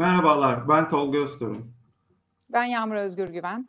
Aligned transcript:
Merhabalar, 0.00 0.68
ben 0.68 0.88
Tolga 0.88 1.18
Öztorun. 1.18 1.72
Ben 2.52 2.64
Yağmur 2.64 2.94
Özgür 2.94 3.28
Güven. 3.28 3.68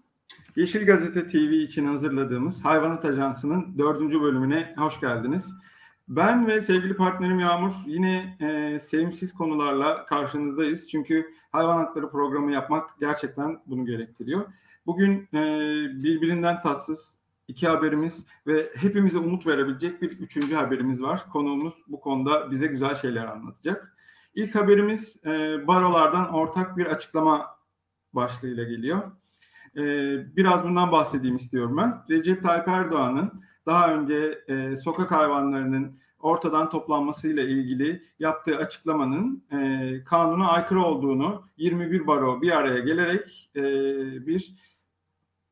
Yeşil 0.56 0.86
Gazete 0.86 1.28
TV 1.28 1.36
için 1.36 1.86
hazırladığımız 1.86 2.66
Hayvanat 2.66 3.06
Ajansı'nın 3.06 3.78
dördüncü 3.78 4.22
bölümüne 4.22 4.74
hoş 4.78 5.00
geldiniz. 5.00 5.54
Ben 6.08 6.48
ve 6.48 6.62
sevgili 6.62 6.96
partnerim 6.96 7.40
Yağmur 7.40 7.74
yine 7.86 8.38
e, 8.42 8.80
sevimsiz 8.80 9.34
konularla 9.34 10.06
karşınızdayız. 10.06 10.90
Çünkü 10.90 11.30
hayvan 11.52 11.78
hakları 11.78 12.12
programı 12.12 12.52
yapmak 12.52 13.00
gerçekten 13.00 13.60
bunu 13.66 13.86
gerektiriyor. 13.86 14.46
Bugün 14.86 15.30
e, 15.34 15.40
birbirinden 16.04 16.62
tatsız 16.62 17.18
iki 17.48 17.68
haberimiz 17.68 18.26
ve 18.48 18.70
hepimize 18.76 19.18
umut 19.18 19.48
verebilecek 19.48 20.02
bir 20.02 20.12
üçüncü 20.12 20.56
haberimiz 20.56 21.02
var. 21.02 21.26
Konuğumuz 21.34 21.74
bu 21.88 22.00
konuda 22.00 22.52
bize 22.52 22.68
güzel 22.68 22.96
şeyler 22.96 23.26
anlatacak. 23.26 23.98
İlk 24.34 24.56
haberimiz 24.56 25.18
e, 25.26 25.68
barolardan 25.68 26.34
ortak 26.34 26.78
bir 26.78 26.86
açıklama 26.86 27.48
başlığıyla 28.14 28.64
geliyor. 28.64 29.12
E, 29.78 29.82
biraz 30.36 30.64
bundan 30.64 30.92
bahsedeyim 30.92 31.36
istiyorum 31.36 31.78
ben. 31.78 32.04
Recep 32.10 32.44
Tayyip 32.44 32.68
Erdoğan'ın 32.68 33.44
daha 33.66 33.96
önce 33.96 34.40
e, 34.48 34.76
sokak 34.78 35.12
hayvanlarının 35.12 36.02
ortadan 36.20 36.70
toplanmasıyla 36.70 37.44
ilgili 37.44 38.04
yaptığı 38.20 38.58
açıklamanın 38.58 39.44
e, 39.52 40.04
kanuna 40.04 40.50
aykırı 40.52 40.84
olduğunu 40.84 41.44
21 41.58 42.08
baro 42.08 42.42
bir 42.42 42.58
araya 42.58 42.80
gelerek 42.80 43.52
e, 43.56 43.62
bir 44.28 44.56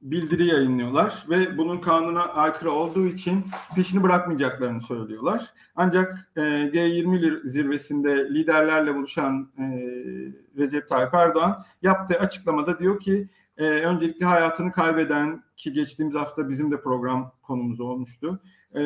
bildiri 0.02 0.46
yayınlıyorlar 0.46 1.26
ve 1.30 1.58
bunun 1.58 1.78
kanuna 1.78 2.24
aykırı 2.24 2.72
olduğu 2.72 3.06
için 3.06 3.46
peşini 3.76 4.04
bırakmayacaklarını 4.04 4.82
söylüyorlar. 4.82 5.54
Ancak 5.76 6.32
e, 6.36 6.42
G20 6.42 7.48
zirvesinde 7.48 8.30
liderlerle 8.30 8.96
buluşan 8.96 9.50
e, 9.58 9.66
Recep 10.58 10.90
Tayyip 10.90 11.14
Erdoğan 11.14 11.66
yaptığı 11.82 12.20
açıklamada 12.20 12.80
diyor 12.80 13.00
ki 13.00 13.30
e, 13.58 13.64
öncelikle 13.64 14.26
hayatını 14.26 14.72
kaybeden 14.72 15.44
ki 15.58 15.74
geçtiğimiz 15.74 16.16
hafta 16.16 16.50
bizim 16.50 16.72
de 16.72 16.82
program 16.82 17.32
konumuz 17.44 17.80
olmuştu. 17.80 18.40
E, 18.74 18.84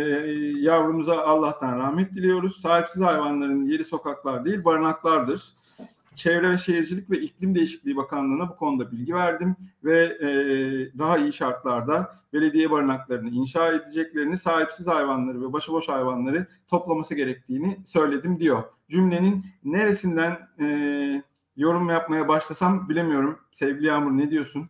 yavrumuza 0.57 1.25
Allah'tan 1.25 1.79
rahmet 1.79 2.15
diliyoruz. 2.15 2.61
Sahipsiz 2.61 3.01
hayvanların 3.01 3.65
yeri 3.65 3.83
sokaklar 3.83 4.45
değil 4.45 4.65
barınaklardır. 4.65 5.53
Çevre 6.15 6.49
ve 6.49 6.57
Şehircilik 6.57 7.09
ve 7.09 7.19
İklim 7.19 7.55
Değişikliği 7.55 7.97
Bakanlığı'na 7.97 8.49
bu 8.49 8.55
konuda 8.55 8.91
bilgi 8.91 9.13
verdim 9.13 9.55
ve 9.83 10.03
e, 10.03 10.27
daha 10.99 11.17
iyi 11.17 11.33
şartlarda 11.33 12.19
belediye 12.33 12.71
barınaklarını 12.71 13.29
inşa 13.29 13.71
edeceklerini, 13.71 14.37
sahipsiz 14.37 14.87
hayvanları 14.87 15.41
ve 15.41 15.53
başıboş 15.53 15.89
hayvanları 15.89 16.47
toplaması 16.67 17.15
gerektiğini 17.15 17.79
söyledim 17.85 18.39
diyor. 18.39 18.63
Cümlenin 18.89 19.45
neresinden 19.63 20.47
e, 20.59 20.67
yorum 21.57 21.89
yapmaya 21.89 22.27
başlasam 22.27 22.89
bilemiyorum. 22.89 23.39
Sevgili 23.51 23.85
Yağmur 23.85 24.11
ne 24.11 24.29
diyorsun? 24.31 24.69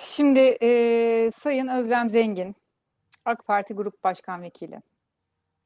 Şimdi 0.00 0.56
e, 0.62 1.30
Sayın 1.34 1.68
Özlem 1.68 2.10
Zengin, 2.10 2.56
AK 3.24 3.46
Parti 3.46 3.74
Grup 3.74 4.04
Başkan 4.04 4.42
Vekili. 4.42 4.80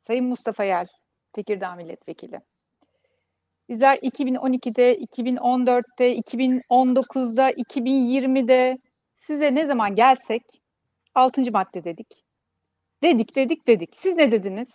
Sayın 0.08 0.24
Mustafa 0.24 0.64
Yel, 0.64 0.86
Tekirdağ 1.32 1.74
Milletvekili. 1.74 2.40
Bizler 3.68 3.98
2012'de, 3.98 4.98
2014'te, 4.98 6.16
2019'da, 6.16 7.50
2020'de 7.50 8.78
size 9.12 9.54
ne 9.54 9.66
zaman 9.66 9.94
gelsek 9.94 10.42
6. 11.14 11.50
madde 11.52 11.84
dedik. 11.84 12.24
Dedik, 13.02 13.36
dedik, 13.36 13.66
dedik. 13.66 13.96
Siz 13.96 14.16
ne 14.16 14.32
dediniz? 14.32 14.68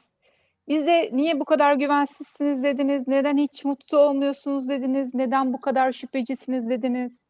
Bize 0.68 1.10
niye 1.14 1.40
bu 1.40 1.46
kadar 1.46 1.76
güvensizsiniz 1.76 2.64
dediniz, 2.64 3.08
neden 3.08 3.38
hiç 3.38 3.66
mutlu 3.66 3.98
olmuyorsunuz 3.98 4.70
dediniz, 4.70 5.14
neden 5.14 5.54
bu 5.54 5.60
kadar 5.60 5.92
şüphecisiniz 5.92 6.70
dediniz. 6.70 7.24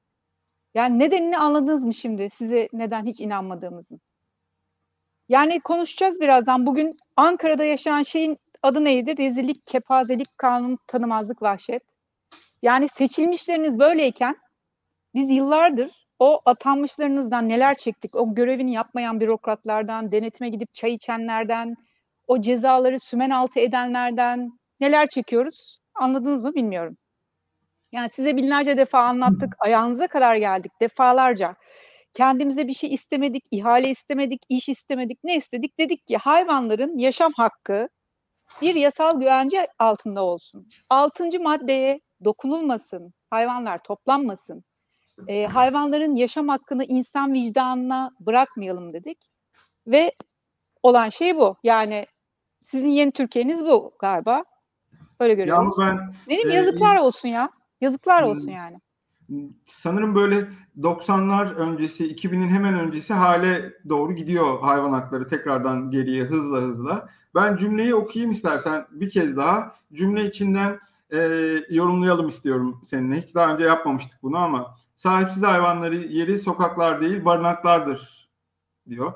Yani 0.73 0.99
nedenini 0.99 1.37
anladınız 1.37 1.83
mı 1.83 1.93
şimdi 1.93 2.29
size 2.29 2.67
neden 2.73 3.05
hiç 3.05 3.19
inanmadığımızın? 3.19 4.01
Yani 5.29 5.59
konuşacağız 5.59 6.19
birazdan. 6.19 6.65
Bugün 6.65 6.97
Ankara'da 7.15 7.63
yaşanan 7.63 8.03
şeyin 8.03 8.37
adı 8.63 8.83
neydi? 8.85 9.17
Rezillik, 9.17 9.65
kepazelik, 9.65 10.37
kanun, 10.37 10.77
tanımazlık, 10.87 11.41
vahşet. 11.41 11.83
Yani 12.61 12.89
seçilmişleriniz 12.89 13.79
böyleyken 13.79 14.35
biz 15.15 15.31
yıllardır 15.31 15.91
o 16.19 16.41
atanmışlarınızdan 16.45 17.49
neler 17.49 17.75
çektik? 17.75 18.15
O 18.15 18.35
görevini 18.35 18.73
yapmayan 18.73 19.19
bürokratlardan, 19.19 20.11
denetime 20.11 20.49
gidip 20.49 20.73
çay 20.73 20.93
içenlerden, 20.93 21.75
o 22.27 22.41
cezaları 22.41 22.99
sümen 22.99 23.29
altı 23.29 23.59
edenlerden 23.59 24.59
neler 24.79 25.07
çekiyoruz? 25.07 25.79
Anladınız 25.95 26.43
mı 26.43 26.55
bilmiyorum. 26.55 26.97
Yani 27.91 28.09
size 28.09 28.37
binlerce 28.37 28.77
defa 28.77 28.99
anlattık, 28.99 29.55
ayağınıza 29.59 30.07
kadar 30.07 30.35
geldik 30.35 30.71
defalarca. 30.81 31.55
Kendimize 32.13 32.67
bir 32.67 32.73
şey 32.73 32.93
istemedik, 32.93 33.43
ihale 33.51 33.89
istemedik, 33.89 34.41
iş 34.49 34.69
istemedik, 34.69 35.19
ne 35.23 35.35
istedik? 35.35 35.79
Dedik 35.79 36.05
ki 36.05 36.17
hayvanların 36.17 36.97
yaşam 36.97 37.31
hakkı 37.37 37.89
bir 38.61 38.75
yasal 38.75 39.19
güvence 39.19 39.67
altında 39.79 40.23
olsun. 40.23 40.67
Altıncı 40.89 41.39
maddeye 41.39 42.01
dokunulmasın, 42.23 43.13
hayvanlar 43.29 43.77
toplanmasın. 43.77 44.63
E, 45.27 45.45
hayvanların 45.45 46.15
yaşam 46.15 46.47
hakkını 46.47 46.85
insan 46.85 47.33
vicdanına 47.33 48.11
bırakmayalım 48.19 48.93
dedik. 48.93 49.17
Ve 49.87 50.11
olan 50.83 51.09
şey 51.09 51.37
bu. 51.37 51.55
Yani 51.63 52.05
sizin 52.61 52.89
yeni 52.89 53.11
Türkiye'niz 53.11 53.65
bu 53.65 53.93
galiba. 53.99 54.43
Öyle 55.19 55.33
görüyorum. 55.33 55.73
ben 55.79 56.13
Benim 56.29 56.49
e, 56.49 56.53
yazıklar 56.53 56.95
olsun 56.95 57.29
ya. 57.29 57.49
Yazıklar 57.81 58.23
olsun 58.23 58.51
yani 58.51 58.77
sanırım 59.65 60.15
böyle 60.15 60.49
90'lar 60.81 61.53
öncesi, 61.55 62.15
2000'in 62.15 62.47
hemen 62.47 62.73
öncesi 62.79 63.13
hale 63.13 63.73
doğru 63.89 64.13
gidiyor 64.13 64.59
hayvan 64.61 64.93
hakları 64.93 65.27
tekrardan 65.27 65.91
geriye 65.91 66.23
hızla 66.23 66.57
hızla. 66.57 67.09
Ben 67.35 67.57
cümleyi 67.57 67.95
okuyayım 67.95 68.31
istersen 68.31 68.85
bir 68.91 69.09
kez 69.09 69.37
daha. 69.37 69.75
Cümle 69.93 70.25
içinden 70.25 70.79
e, 71.13 71.19
yorumlayalım 71.69 72.27
istiyorum 72.27 72.81
seninle. 72.85 73.21
Hiç 73.21 73.35
daha 73.35 73.53
önce 73.53 73.65
yapmamıştık 73.65 74.23
bunu 74.23 74.37
ama 74.37 74.75
sahipsiz 74.95 75.43
hayvanları 75.43 75.95
yeri 75.95 76.39
sokaklar 76.39 77.01
değil 77.01 77.25
barınaklardır 77.25 78.29
diyor. 78.89 79.13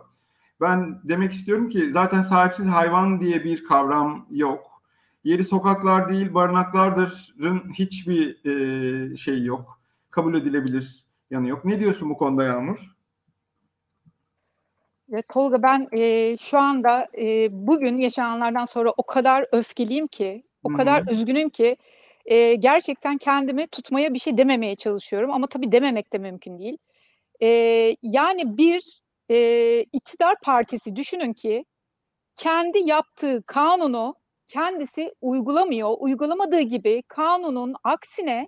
Ben 0.61 1.01
demek 1.03 1.33
istiyorum 1.33 1.69
ki 1.69 1.91
zaten 1.91 2.21
sahipsiz 2.21 2.65
hayvan 2.65 3.21
diye 3.21 3.43
bir 3.43 3.65
kavram 3.65 4.25
yok. 4.31 4.81
Yeri 5.23 5.43
sokaklar 5.43 6.09
değil 6.09 6.33
barınaklardırın 6.33 7.73
hiçbir 7.73 8.45
e, 8.45 9.15
şey 9.17 9.43
yok 9.43 9.76
kabul 10.17 10.35
edilebilir 10.35 11.05
yanı 11.31 11.47
yok. 11.47 11.65
Ne 11.65 11.79
diyorsun 11.79 12.09
bu 12.09 12.17
konuda 12.17 12.43
Yağmur? 12.43 12.79
Evet, 15.13 15.25
Tolga 15.33 15.63
ben 15.63 15.87
e, 15.91 16.37
şu 16.37 16.57
anda 16.57 17.07
e, 17.17 17.47
bugün 17.51 17.97
yaşananlardan 17.97 18.65
sonra 18.65 18.93
o 18.97 19.03
kadar 19.03 19.45
öfkeliyim 19.51 20.07
ki, 20.07 20.43
o 20.63 20.69
Hı-hı. 20.69 20.77
kadar 20.77 21.07
üzgünüm 21.11 21.49
ki 21.49 21.77
e, 22.25 22.55
gerçekten 22.55 23.17
kendimi 23.17 23.67
tutmaya 23.67 24.13
bir 24.13 24.19
şey 24.19 24.37
dememeye 24.37 24.75
çalışıyorum 24.75 25.31
ama 25.31 25.47
tabii 25.47 25.71
dememek 25.71 26.13
de 26.13 26.17
mümkün 26.17 26.59
değil. 26.59 26.77
E, 27.41 27.47
yani 28.03 28.57
bir 28.57 29.01
e, 29.31 29.37
iktidar 29.93 30.35
partisi 30.43 30.95
düşünün 30.95 31.33
ki 31.33 31.65
kendi 32.35 32.79
yaptığı 32.89 33.43
kanunu 33.43 34.15
kendisi 34.47 35.13
uygulamıyor. 35.21 35.95
Uygulamadığı 35.99 36.61
gibi 36.61 37.03
kanunun 37.07 37.75
aksine 37.83 38.47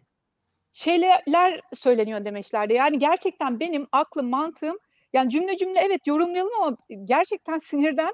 şeyler 0.71 1.61
söyleniyor 1.73 2.25
demişlerdi. 2.25 2.73
Yani 2.73 2.97
gerçekten 2.97 3.59
benim 3.59 3.87
aklım, 3.91 4.29
mantığım 4.29 4.77
yani 5.13 5.29
cümle 5.29 5.57
cümle 5.57 5.79
evet 5.79 6.07
yorumlayalım 6.07 6.51
ama 6.61 6.77
gerçekten 7.05 7.59
sinirden 7.59 8.13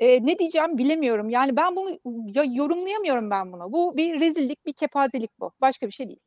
e, 0.00 0.26
ne 0.26 0.38
diyeceğim 0.38 0.78
bilemiyorum. 0.78 1.30
Yani 1.30 1.56
ben 1.56 1.76
bunu 1.76 1.90
ya, 2.34 2.44
yorumlayamıyorum 2.46 3.30
ben 3.30 3.52
bunu. 3.52 3.72
Bu 3.72 3.96
bir 3.96 4.20
rezillik, 4.20 4.66
bir 4.66 4.72
kepazelik 4.72 5.40
bu. 5.40 5.52
Başka 5.60 5.86
bir 5.86 5.92
şey 5.92 6.06
değil. 6.06 6.20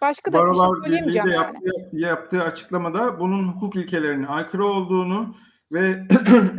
Başka 0.00 0.32
da 0.32 0.38
Barolar 0.38 0.70
bir 0.70 0.74
şey 0.74 0.82
söyleyemeyeceğim 0.82 1.28
yani. 1.28 1.58
Yaptığı, 1.64 1.96
yaptığı 1.96 2.42
açıklamada 2.42 3.20
bunun 3.20 3.48
hukuk 3.48 3.76
ilkelerine 3.76 4.26
aykırı 4.26 4.66
olduğunu 4.66 5.36
ve 5.72 6.02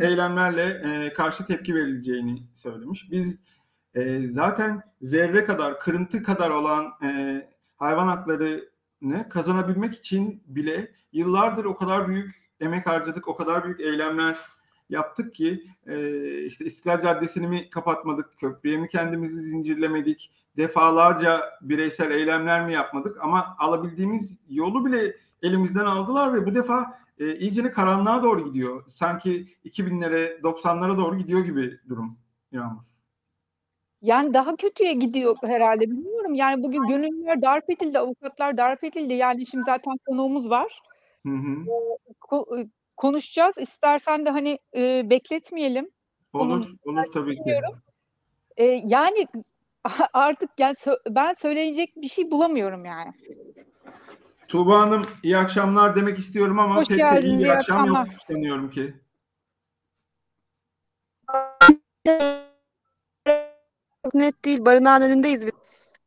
eylemlerle 0.00 0.82
e, 0.84 1.12
karşı 1.12 1.46
tepki 1.46 1.74
verileceğini 1.74 2.42
söylemiş. 2.54 3.10
Biz 3.10 3.40
e, 3.94 4.28
zaten 4.30 4.82
zerre 5.02 5.44
kadar, 5.44 5.80
kırıntı 5.80 6.22
kadar 6.22 6.50
olan 6.50 6.92
e, 7.02 7.40
hayvan 7.76 8.06
haklarını 8.06 9.28
kazanabilmek 9.28 9.94
için 9.94 10.42
bile 10.46 10.92
yıllardır 11.12 11.64
o 11.64 11.76
kadar 11.76 12.08
büyük 12.08 12.46
emek 12.60 12.86
harcadık, 12.86 13.28
o 13.28 13.36
kadar 13.36 13.64
büyük 13.64 13.80
eylemler 13.80 14.36
yaptık 14.90 15.34
ki 15.34 15.64
e, 15.86 16.28
işte 16.44 16.64
İstiklal 16.64 17.02
Caddesi'ni 17.02 17.46
mi 17.46 17.70
kapatmadık, 17.70 18.38
köprüye 18.38 18.76
mi 18.76 18.88
kendimizi 18.88 19.42
zincirlemedik, 19.42 20.32
defalarca 20.56 21.42
bireysel 21.62 22.10
eylemler 22.10 22.66
mi 22.66 22.72
yapmadık 22.72 23.16
ama 23.20 23.56
alabildiğimiz 23.58 24.38
yolu 24.48 24.86
bile 24.86 25.16
elimizden 25.42 25.86
aldılar 25.86 26.34
ve 26.34 26.46
bu 26.46 26.54
defa 26.54 27.00
e, 27.18 27.36
iyicene 27.36 27.70
karanlığa 27.70 28.22
doğru 28.22 28.44
gidiyor. 28.44 28.84
Sanki 28.88 29.56
2000'lere 29.64 30.40
90'lara 30.40 30.96
doğru 30.96 31.18
gidiyor 31.18 31.44
gibi 31.44 31.80
durum 31.88 32.18
Yağmur. 32.52 32.95
Yani 34.06 34.34
daha 34.34 34.56
kötüye 34.56 34.92
gidiyor 34.92 35.36
herhalde 35.42 35.80
bilmiyorum. 35.90 36.34
Yani 36.34 36.62
bugün 36.62 36.86
gönüllüler 36.86 37.42
darp 37.42 37.70
edildi, 37.70 37.98
avukatlar 37.98 38.56
darp 38.56 38.84
edildi. 38.84 39.14
Yani 39.14 39.46
şimdi 39.46 39.64
zaten 39.64 39.94
konuğumuz 40.06 40.50
var. 40.50 40.80
Hı 41.26 41.32
hı. 41.32 41.56
Ko 42.20 42.46
ııı, 42.52 42.66
konuşacağız. 42.96 43.58
İstersen 43.58 44.26
de, 44.26 44.30
hani, 44.30 44.58
eee, 44.74 45.02
bekletmeyelim. 45.10 45.90
Olur, 46.32 46.66
Onun 46.84 46.98
olur 47.00 47.12
tabii 47.12 47.36
ki. 47.36 47.60
Eee, 48.58 48.82
yani 48.86 49.26
artık 50.12 50.50
yani 50.58 50.76
ben 51.10 51.34
söyleyecek 51.34 51.92
bir 51.96 52.08
şey 52.08 52.30
bulamıyorum 52.30 52.84
yani. 52.84 53.12
Tuğba 54.48 54.80
Hanım 54.80 55.06
iyi 55.22 55.36
akşamlar 55.36 55.96
demek 55.96 56.18
istiyorum 56.18 56.58
ama 56.58 56.76
Hoş 56.76 56.88
pek 56.88 56.98
iyi 56.98 57.02
geldiniz, 57.02 57.38
bir 57.38 57.44
iyi 57.44 57.52
akşam 57.52 57.86
yok 57.86 57.96
akşamlar. 57.96 58.24
sanıyorum 58.28 58.70
ki. 58.70 58.94
Net 64.14 64.44
değil. 64.44 64.64
Barınağın 64.64 65.02
önündeyiz. 65.02 65.44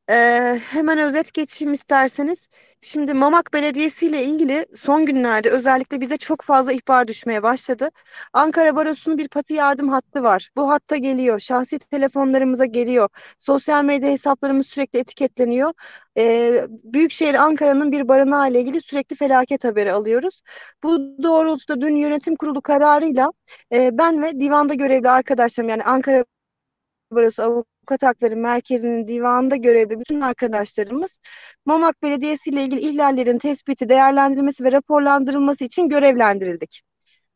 Ee, 0.10 0.60
hemen 0.72 0.98
özet 1.00 1.34
geçeyim 1.34 1.74
isterseniz. 1.74 2.50
Şimdi 2.82 3.14
Mamak 3.14 3.54
Belediyesi 3.54 4.08
ile 4.08 4.24
ilgili 4.24 4.66
son 4.76 5.06
günlerde 5.06 5.50
özellikle 5.50 6.02
bize 6.02 6.18
çok 6.18 6.42
fazla 6.42 6.72
ihbar 6.72 7.08
düşmeye 7.08 7.44
başladı. 7.44 7.90
Ankara 8.34 8.76
Barosu'nun 8.76 9.18
bir 9.18 9.28
pati 9.28 9.54
yardım 9.54 9.90
hattı 9.90 10.24
var. 10.24 10.50
Bu 10.56 10.70
hatta 10.70 10.98
geliyor. 10.98 11.40
Şahsi 11.40 11.80
telefonlarımıza 11.80 12.66
geliyor. 12.66 13.10
Sosyal 13.38 13.84
medya 13.84 14.10
hesaplarımız 14.10 14.68
sürekli 14.68 15.00
etiketleniyor. 15.00 15.74
Ee, 16.18 16.68
Büyükşehir 16.70 17.34
Ankara'nın 17.36 17.92
bir 17.92 18.08
barınağı 18.08 18.52
ile 18.52 18.62
ilgili 18.62 18.82
sürekli 18.82 19.16
felaket 19.16 19.64
haberi 19.64 19.94
alıyoruz. 19.94 20.42
Bu 20.84 20.98
doğrultuda 21.24 21.82
dün 21.82 21.96
yönetim 21.96 22.36
kurulu 22.36 22.62
kararıyla 22.62 23.32
e, 23.74 23.90
ben 23.98 24.22
ve 24.24 24.40
divanda 24.40 24.74
görevli 24.74 25.10
arkadaşlarım 25.10 25.70
yani 25.70 25.84
Ankara 25.84 26.26
Barosu 27.12 27.44
Avukat 27.44 27.79
Hakları 28.04 28.36
Merkezi'nin 28.36 29.08
divanında 29.08 29.56
görevli 29.56 30.00
bütün 30.00 30.22
arkadaşlarımız 30.22 31.22
Mamak 31.66 32.04
Belediyesi 32.04 32.50
ile 32.50 32.64
ilgili 32.64 32.80
ihlallerin 32.82 33.38
tespiti, 33.38 33.90
değerlendirilmesi 33.90 34.64
ve 34.64 34.72
raporlandırılması 34.72 35.64
için 35.64 35.90
görevlendirildik. 35.90 36.89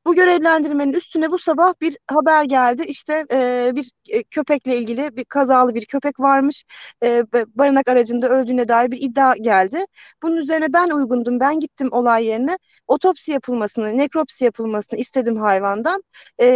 Bu 0.05 0.15
görevlendirmenin 0.15 0.93
üstüne 0.93 1.31
bu 1.31 1.39
sabah 1.39 1.73
bir 1.81 1.97
haber 2.07 2.43
geldi. 2.43 2.83
İşte 2.87 3.25
e, 3.31 3.71
bir 3.75 3.91
e, 4.09 4.23
köpekle 4.23 4.77
ilgili 4.77 5.15
bir 5.17 5.25
kazalı 5.25 5.75
bir 5.75 5.85
köpek 5.85 6.19
varmış. 6.19 6.63
E, 7.03 7.23
barınak 7.55 7.89
aracında 7.89 8.29
öldüğüne 8.29 8.67
dair 8.67 8.91
bir 8.91 9.01
iddia 9.01 9.35
geldi. 9.35 9.85
Bunun 10.23 10.37
üzerine 10.37 10.73
ben 10.73 10.89
uygundum. 10.89 11.39
Ben 11.39 11.59
gittim 11.59 11.89
olay 11.91 12.25
yerine. 12.25 12.57
Otopsi 12.87 13.31
yapılmasını, 13.31 13.97
nekropsi 13.97 14.43
yapılmasını 14.45 14.99
istedim 14.99 15.37
hayvandan. 15.37 16.03
E, 16.41 16.47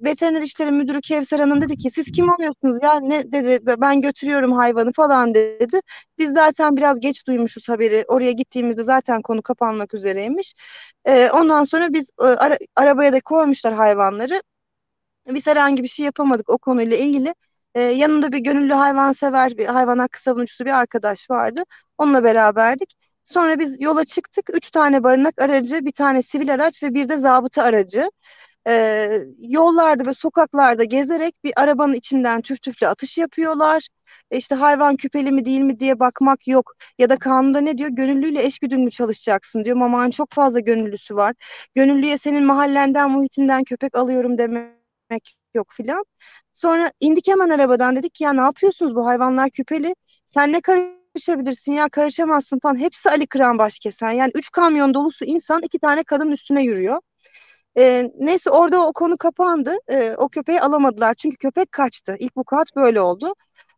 veteriner 0.00 0.42
işleri 0.42 0.70
müdürü 0.70 1.00
Kevser 1.00 1.40
Hanım 1.40 1.62
dedi 1.62 1.76
ki 1.76 1.90
siz 1.90 2.12
kim 2.12 2.28
oluyorsunuz 2.32 2.78
ya 2.82 3.00
ne 3.00 3.32
dedi 3.32 3.58
ben 3.80 4.00
götürüyorum 4.00 4.52
hayvanı 4.52 4.92
falan 4.92 5.34
dedi. 5.34 5.80
Biz 6.18 6.32
zaten 6.32 6.76
biraz 6.76 7.00
geç 7.00 7.26
duymuşuz 7.26 7.68
haberi. 7.68 8.04
Oraya 8.08 8.32
gittiğimizde 8.32 8.84
zaten 8.84 9.22
konu 9.22 9.42
kapanmak 9.42 9.94
üzereymiş. 9.94 10.54
E, 11.04 11.30
ondan 11.30 11.64
sonra 11.64 11.92
biz 11.92 12.10
e, 12.20 12.24
ara, 12.24 12.58
arabaya 12.90 13.12
da 13.12 13.20
koymuşlar 13.20 13.74
hayvanları. 13.74 14.42
Biz 15.28 15.46
herhangi 15.46 15.82
bir 15.82 15.88
şey 15.88 16.04
yapamadık 16.06 16.50
o 16.50 16.58
konuyla 16.58 16.96
ilgili. 16.96 17.34
E, 17.74 17.80
yanında 17.80 18.32
bir 18.32 18.38
gönüllü 18.38 18.72
hayvansever, 18.72 19.56
bir 19.58 19.66
hayvan 19.66 19.98
hakkı 19.98 20.22
savunucusu 20.22 20.64
bir 20.64 20.70
arkadaş 20.78 21.30
vardı. 21.30 21.62
Onunla 21.98 22.24
beraberdik. 22.24 22.96
Sonra 23.24 23.58
biz 23.58 23.80
yola 23.80 24.04
çıktık. 24.04 24.50
Üç 24.56 24.70
tane 24.70 25.02
barınak 25.04 25.42
aracı, 25.42 25.84
bir 25.84 25.92
tane 25.92 26.22
sivil 26.22 26.54
araç 26.54 26.82
ve 26.82 26.94
bir 26.94 27.08
de 27.08 27.16
zabıta 27.18 27.62
aracı. 27.62 28.10
Ee, 28.68 29.20
yollarda 29.38 30.06
ve 30.06 30.14
sokaklarda 30.14 30.84
gezerek 30.84 31.34
bir 31.44 31.52
arabanın 31.56 31.92
içinden 31.92 32.40
tüf 32.42 32.62
tüfle 32.62 32.88
atış 32.88 33.18
yapıyorlar. 33.18 33.88
E 34.30 34.36
işte 34.36 34.54
hayvan 34.54 34.96
küpeli 34.96 35.32
mi 35.32 35.44
değil 35.44 35.60
mi 35.60 35.80
diye 35.80 36.00
bakmak 36.00 36.48
yok. 36.48 36.72
Ya 36.98 37.10
da 37.10 37.16
kanunda 37.18 37.60
ne 37.60 37.78
diyor? 37.78 37.90
Gönüllüyle 37.90 38.44
eşgüdümlü 38.44 38.90
çalışacaksın 38.90 39.64
diyor. 39.64 39.76
Mamağın 39.76 40.10
çok 40.10 40.32
fazla 40.32 40.60
gönüllüsü 40.60 41.16
var. 41.16 41.34
Gönüllüye 41.74 42.18
senin 42.18 42.44
mahallenden, 42.44 43.10
muhitinden 43.10 43.64
köpek 43.64 43.96
alıyorum 43.96 44.38
demek 44.38 45.36
yok 45.54 45.66
filan. 45.72 46.04
Sonra 46.52 46.92
indik 47.00 47.28
hemen 47.28 47.50
arabadan 47.50 47.96
dedik 47.96 48.14
ki 48.14 48.24
ya 48.24 48.32
ne 48.32 48.40
yapıyorsunuz 48.40 48.94
bu 48.94 49.06
hayvanlar 49.06 49.50
küpeli. 49.50 49.94
Sen 50.26 50.52
ne 50.52 50.60
karışabilirsin 50.60 51.72
ya 51.72 51.88
karışamazsın 51.88 52.58
falan. 52.62 52.76
Hepsi 52.76 53.10
Ali 53.10 53.26
Kıran 53.26 53.58
Başkesen. 53.58 54.10
Yani 54.10 54.30
üç 54.34 54.50
kamyon 54.50 54.94
dolusu 54.94 55.24
insan 55.24 55.62
iki 55.62 55.78
tane 55.78 56.04
kadın 56.04 56.30
üstüne 56.30 56.62
yürüyor. 56.62 57.00
E, 57.78 58.04
neyse 58.18 58.50
orada 58.50 58.86
o 58.86 58.92
konu 58.92 59.16
kapandı. 59.18 59.76
E, 59.88 60.14
o 60.18 60.28
köpeği 60.28 60.60
alamadılar 60.60 61.14
çünkü 61.14 61.36
köpek 61.36 61.72
kaçtı. 61.72 62.16
İlk 62.18 62.36
vukuat 62.36 62.76
böyle 62.76 63.00
oldu. 63.00 63.34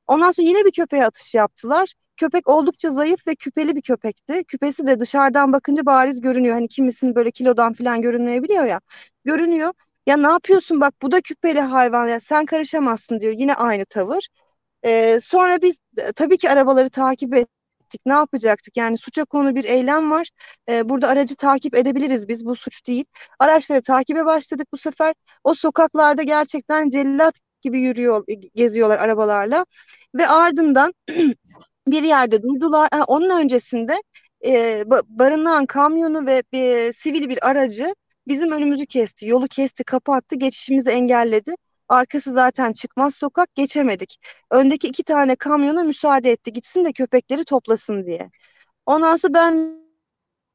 Ondan 0.06 0.30
sonra 0.30 0.48
yine 0.48 0.64
bir 0.64 0.72
köpeğe 0.72 1.06
atış 1.06 1.34
yaptılar. 1.34 1.94
Köpek 2.16 2.48
oldukça 2.48 2.90
zayıf 2.90 3.26
ve 3.26 3.34
küpeli 3.34 3.76
bir 3.76 3.82
köpekti. 3.82 4.44
Küpesi 4.44 4.86
de 4.86 5.00
dışarıdan 5.00 5.52
bakınca 5.52 5.86
bariz 5.86 6.20
görünüyor. 6.20 6.54
Hani 6.54 6.68
kimisinin 6.68 7.14
böyle 7.14 7.30
kilodan 7.30 7.72
falan 7.72 8.02
görünmeyebiliyor 8.02 8.64
ya. 8.64 8.80
Görünüyor. 9.24 9.72
Ya 10.06 10.16
ne 10.16 10.26
yapıyorsun 10.26 10.80
bak 10.80 10.94
bu 11.02 11.12
da 11.12 11.20
küpeli 11.20 11.60
hayvan 11.60 12.06
ya 12.08 12.20
sen 12.20 12.46
karışamazsın 12.46 13.20
diyor. 13.20 13.34
Yine 13.38 13.54
aynı 13.54 13.84
tavır. 13.84 14.28
Ee, 14.84 15.18
sonra 15.22 15.62
biz 15.62 15.78
tabii 16.16 16.38
ki 16.38 16.50
arabaları 16.50 16.90
takip 16.90 17.34
ettik. 17.92 18.00
Ne 18.06 18.12
yapacaktık? 18.12 18.76
Yani 18.76 18.98
suça 18.98 19.24
konu 19.24 19.54
bir 19.54 19.64
eylem 19.64 20.10
var. 20.10 20.30
Ee, 20.68 20.88
burada 20.88 21.08
aracı 21.08 21.36
takip 21.36 21.74
edebiliriz 21.76 22.28
biz. 22.28 22.46
Bu 22.46 22.56
suç 22.56 22.86
değil. 22.86 23.04
Araçları 23.38 23.82
takibe 23.82 24.24
başladık 24.24 24.68
bu 24.72 24.76
sefer. 24.76 25.14
O 25.44 25.54
sokaklarda 25.54 26.22
gerçekten 26.22 26.88
cellat 26.88 27.34
gibi 27.62 27.80
yürüyor, 27.80 28.24
geziyorlar 28.54 28.98
arabalarla. 28.98 29.66
Ve 30.14 30.28
ardından 30.28 30.94
bir 31.88 32.02
yerde 32.02 32.42
durdular. 32.42 32.88
Ha, 32.92 33.04
onun 33.06 33.30
öncesinde 33.40 34.02
e, 34.46 34.84
barınağın 35.08 35.66
kamyonu 35.66 36.26
ve 36.26 36.42
bir, 36.52 36.92
sivil 36.92 37.28
bir 37.28 37.48
aracı 37.48 37.94
bizim 38.28 38.52
önümüzü 38.52 38.86
kesti. 38.86 39.28
Yolu 39.28 39.48
kesti, 39.48 39.84
kapattı, 39.84 40.36
geçişimizi 40.36 40.90
engelledi. 40.90 41.54
Arkası 41.92 42.32
zaten 42.32 42.72
çıkmaz 42.72 43.14
sokak 43.14 43.54
geçemedik. 43.54 44.20
Öndeki 44.50 44.88
iki 44.88 45.02
tane 45.04 45.36
kamyona 45.36 45.82
müsaade 45.82 46.30
etti. 46.30 46.52
Gitsin 46.52 46.84
de 46.84 46.92
köpekleri 46.92 47.44
toplasın 47.44 48.06
diye. 48.06 48.30
Ondan 48.86 49.16
sonra 49.16 49.34
ben 49.34 49.82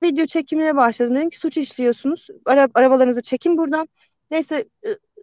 video 0.03 0.25
çekimine 0.25 0.75
başladım. 0.75 1.15
Dedim 1.15 1.29
ki 1.29 1.37
suç 1.39 1.57
işliyorsunuz. 1.57 2.27
Ara, 2.45 2.67
arabalarınızı 2.75 3.21
çekin 3.21 3.57
buradan. 3.57 3.87
Neyse 4.31 4.65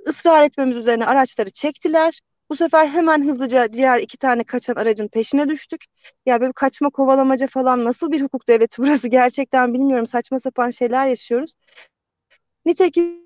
ısrar 0.09 0.43
etmemiz 0.45 0.77
üzerine 0.77 1.05
araçları 1.05 1.51
çektiler. 1.51 2.21
Bu 2.51 2.57
sefer 2.57 2.87
hemen 2.87 3.29
hızlıca 3.29 3.73
diğer 3.73 3.99
iki 4.01 4.19
tane 4.19 4.45
kaçan 4.45 4.75
aracın 4.75 5.09
peşine 5.09 5.49
düştük. 5.49 5.85
Ya 6.27 6.41
böyle 6.41 6.53
kaçma 6.53 6.91
kovalamaca 6.91 7.47
falan 7.47 7.85
nasıl 7.85 8.13
bir 8.13 8.23
hukuk 8.23 8.49
devleti 8.49 8.77
burası 8.83 9.09
gerçekten 9.09 9.75
bilmiyorum. 9.75 10.07
Saçma 10.07 10.39
sapan 10.39 10.71
şeyler 10.71 11.07
yaşıyoruz. 11.07 11.55
Nitekim 12.67 13.25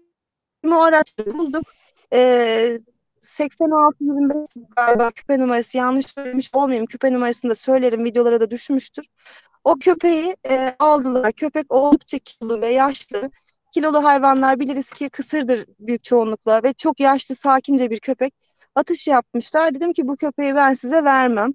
o 0.66 0.80
araçları 0.82 1.38
bulduk. 1.38 1.77
Ee, 2.14 2.80
86-25 3.20 4.46
galiba 4.76 5.10
küpe 5.10 5.38
numarası 5.38 5.78
yanlış 5.78 6.06
söylemiş 6.06 6.54
olmayayım. 6.54 6.86
Küpe 6.86 7.12
numarasını 7.12 7.50
da 7.50 7.54
söylerim 7.54 8.04
videolara 8.04 8.40
da 8.40 8.50
düşmüştür. 8.50 9.06
O 9.64 9.76
köpeği 9.78 10.36
e, 10.48 10.76
aldılar. 10.78 11.32
Köpek 11.32 11.72
oldukça 11.72 12.18
kilolu 12.18 12.60
ve 12.60 12.68
yaşlı. 12.68 13.30
Kilolu 13.74 14.04
hayvanlar 14.04 14.60
biliriz 14.60 14.92
ki 14.92 15.10
kısırdır 15.10 15.66
büyük 15.80 16.04
çoğunlukla 16.04 16.62
ve 16.62 16.72
çok 16.72 17.00
yaşlı 17.00 17.34
sakince 17.34 17.90
bir 17.90 18.00
köpek. 18.00 18.34
Atış 18.74 19.08
yapmışlar. 19.08 19.74
Dedim 19.74 19.92
ki 19.92 20.08
bu 20.08 20.16
köpeği 20.16 20.54
ben 20.54 20.74
size 20.74 21.04
vermem. 21.04 21.52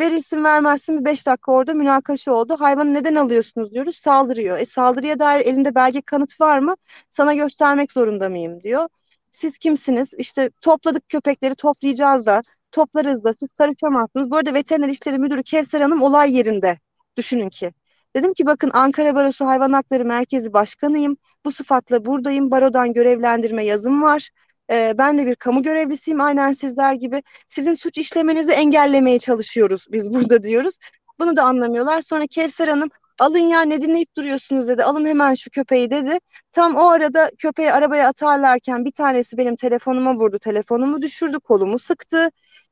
Verirsin 0.00 0.44
vermezsin 0.44 1.00
bir 1.00 1.04
beş 1.04 1.26
dakika 1.26 1.52
orada 1.52 1.74
münakaşa 1.74 2.32
oldu. 2.32 2.56
Hayvanı 2.60 2.94
neden 2.94 3.14
alıyorsunuz 3.14 3.72
diyoruz. 3.72 3.96
Saldırıyor. 3.96 4.58
E 4.58 4.64
saldırıya 4.66 5.18
dair 5.18 5.46
elinde 5.46 5.74
belge 5.74 6.02
kanıt 6.02 6.40
var 6.40 6.58
mı? 6.58 6.74
Sana 7.10 7.34
göstermek 7.34 7.92
zorunda 7.92 8.28
mıyım 8.28 8.62
diyor. 8.62 8.88
Siz 9.34 9.58
kimsiniz? 9.58 10.14
İşte 10.18 10.50
topladık 10.60 11.08
köpekleri 11.08 11.54
toplayacağız 11.54 12.26
da 12.26 12.42
toplarız 12.72 13.24
da 13.24 13.32
siz 13.32 13.48
karışamazsınız. 13.58 14.30
Bu 14.30 14.36
arada 14.36 14.54
veteriner 14.54 14.88
işleri 14.88 15.18
müdürü 15.18 15.42
Kevser 15.42 15.80
Hanım 15.80 16.02
olay 16.02 16.36
yerinde. 16.36 16.78
Düşünün 17.16 17.48
ki. 17.48 17.72
Dedim 18.16 18.34
ki 18.34 18.46
bakın 18.46 18.70
Ankara 18.74 19.14
Barosu 19.14 19.46
Hayvan 19.46 19.72
Hakları 19.72 20.04
Merkezi 20.04 20.52
Başkanıyım. 20.52 21.16
Bu 21.44 21.52
sıfatla 21.52 22.04
buradayım. 22.04 22.50
Barodan 22.50 22.92
görevlendirme 22.92 23.64
yazım 23.64 24.02
var. 24.02 24.30
Ee, 24.70 24.94
ben 24.98 25.18
de 25.18 25.26
bir 25.26 25.34
kamu 25.34 25.62
görevlisiyim 25.62 26.20
aynen 26.20 26.52
sizler 26.52 26.92
gibi. 26.92 27.22
Sizin 27.48 27.74
suç 27.74 27.98
işlemenizi 27.98 28.52
engellemeye 28.52 29.18
çalışıyoruz 29.18 29.86
biz 29.92 30.14
burada 30.14 30.42
diyoruz. 30.42 30.78
Bunu 31.18 31.36
da 31.36 31.42
anlamıyorlar. 31.42 32.00
Sonra 32.00 32.26
Kevser 32.26 32.68
Hanım 32.68 32.88
alın 33.18 33.38
ya 33.38 33.62
ne 33.62 33.82
dinleyip 33.82 34.16
duruyorsunuz 34.16 34.68
dedi. 34.68 34.84
Alın 34.84 35.04
hemen 35.04 35.34
şu 35.34 35.50
köpeği 35.50 35.90
dedi. 35.90 36.18
Tam 36.52 36.76
o 36.76 36.88
arada 36.88 37.30
köpeği 37.38 37.72
arabaya 37.72 38.08
atarlarken 38.08 38.84
bir 38.84 38.92
tanesi 38.92 39.36
benim 39.38 39.56
telefonuma 39.56 40.14
vurdu. 40.14 40.38
Telefonumu 40.38 41.02
düşürdü, 41.02 41.40
kolumu 41.40 41.78
sıktı. 41.78 42.30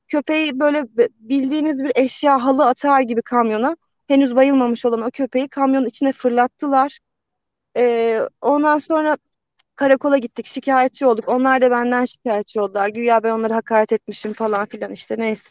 Köpeği 0.09 0.61
böyle 0.61 0.85
bildiğiniz 1.21 1.85
bir 1.85 1.93
eşya 1.95 2.45
halı 2.45 2.67
atar 2.67 3.01
gibi 3.01 3.23
kamyona 3.23 3.77
henüz 4.09 4.37
bayılmamış 4.37 4.85
olan 4.87 5.03
o 5.03 5.11
köpeği 5.11 5.49
kamyonun 5.49 5.87
içine 5.87 6.13
fırlattılar. 6.13 6.99
Ee, 7.77 8.21
ondan 8.41 8.79
sonra 8.79 9.17
karakola 9.77 10.19
gittik, 10.19 10.47
şikayetçi 10.47 11.07
olduk. 11.07 11.29
Onlar 11.29 11.61
da 11.61 11.71
benden 11.71 12.05
şikayetçi 12.05 12.61
oldular. 12.61 12.89
Güya 12.89 13.23
ben 13.23 13.31
onları 13.31 13.55
hakaret 13.55 13.93
etmişim 13.93 14.33
falan 14.33 14.67
filan 14.67 14.93
işte 14.93 15.15
neyse. 15.19 15.51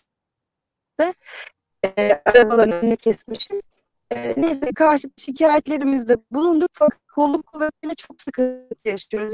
e, 1.97 2.21
arabaların 2.25 2.71
önüne 2.71 2.95
kesmişiz. 2.95 3.70
E, 4.11 4.33
neyse 4.41 4.71
karşı 4.75 5.09
şikayetlerimizde 5.17 6.17
bulunduk 6.31 6.69
fakat 6.73 6.99
kolluk 7.15 7.47
kuvvetiyle 7.47 7.95
çok 7.95 8.21
sıkıntı 8.21 8.89
yaşıyoruz. 8.89 9.33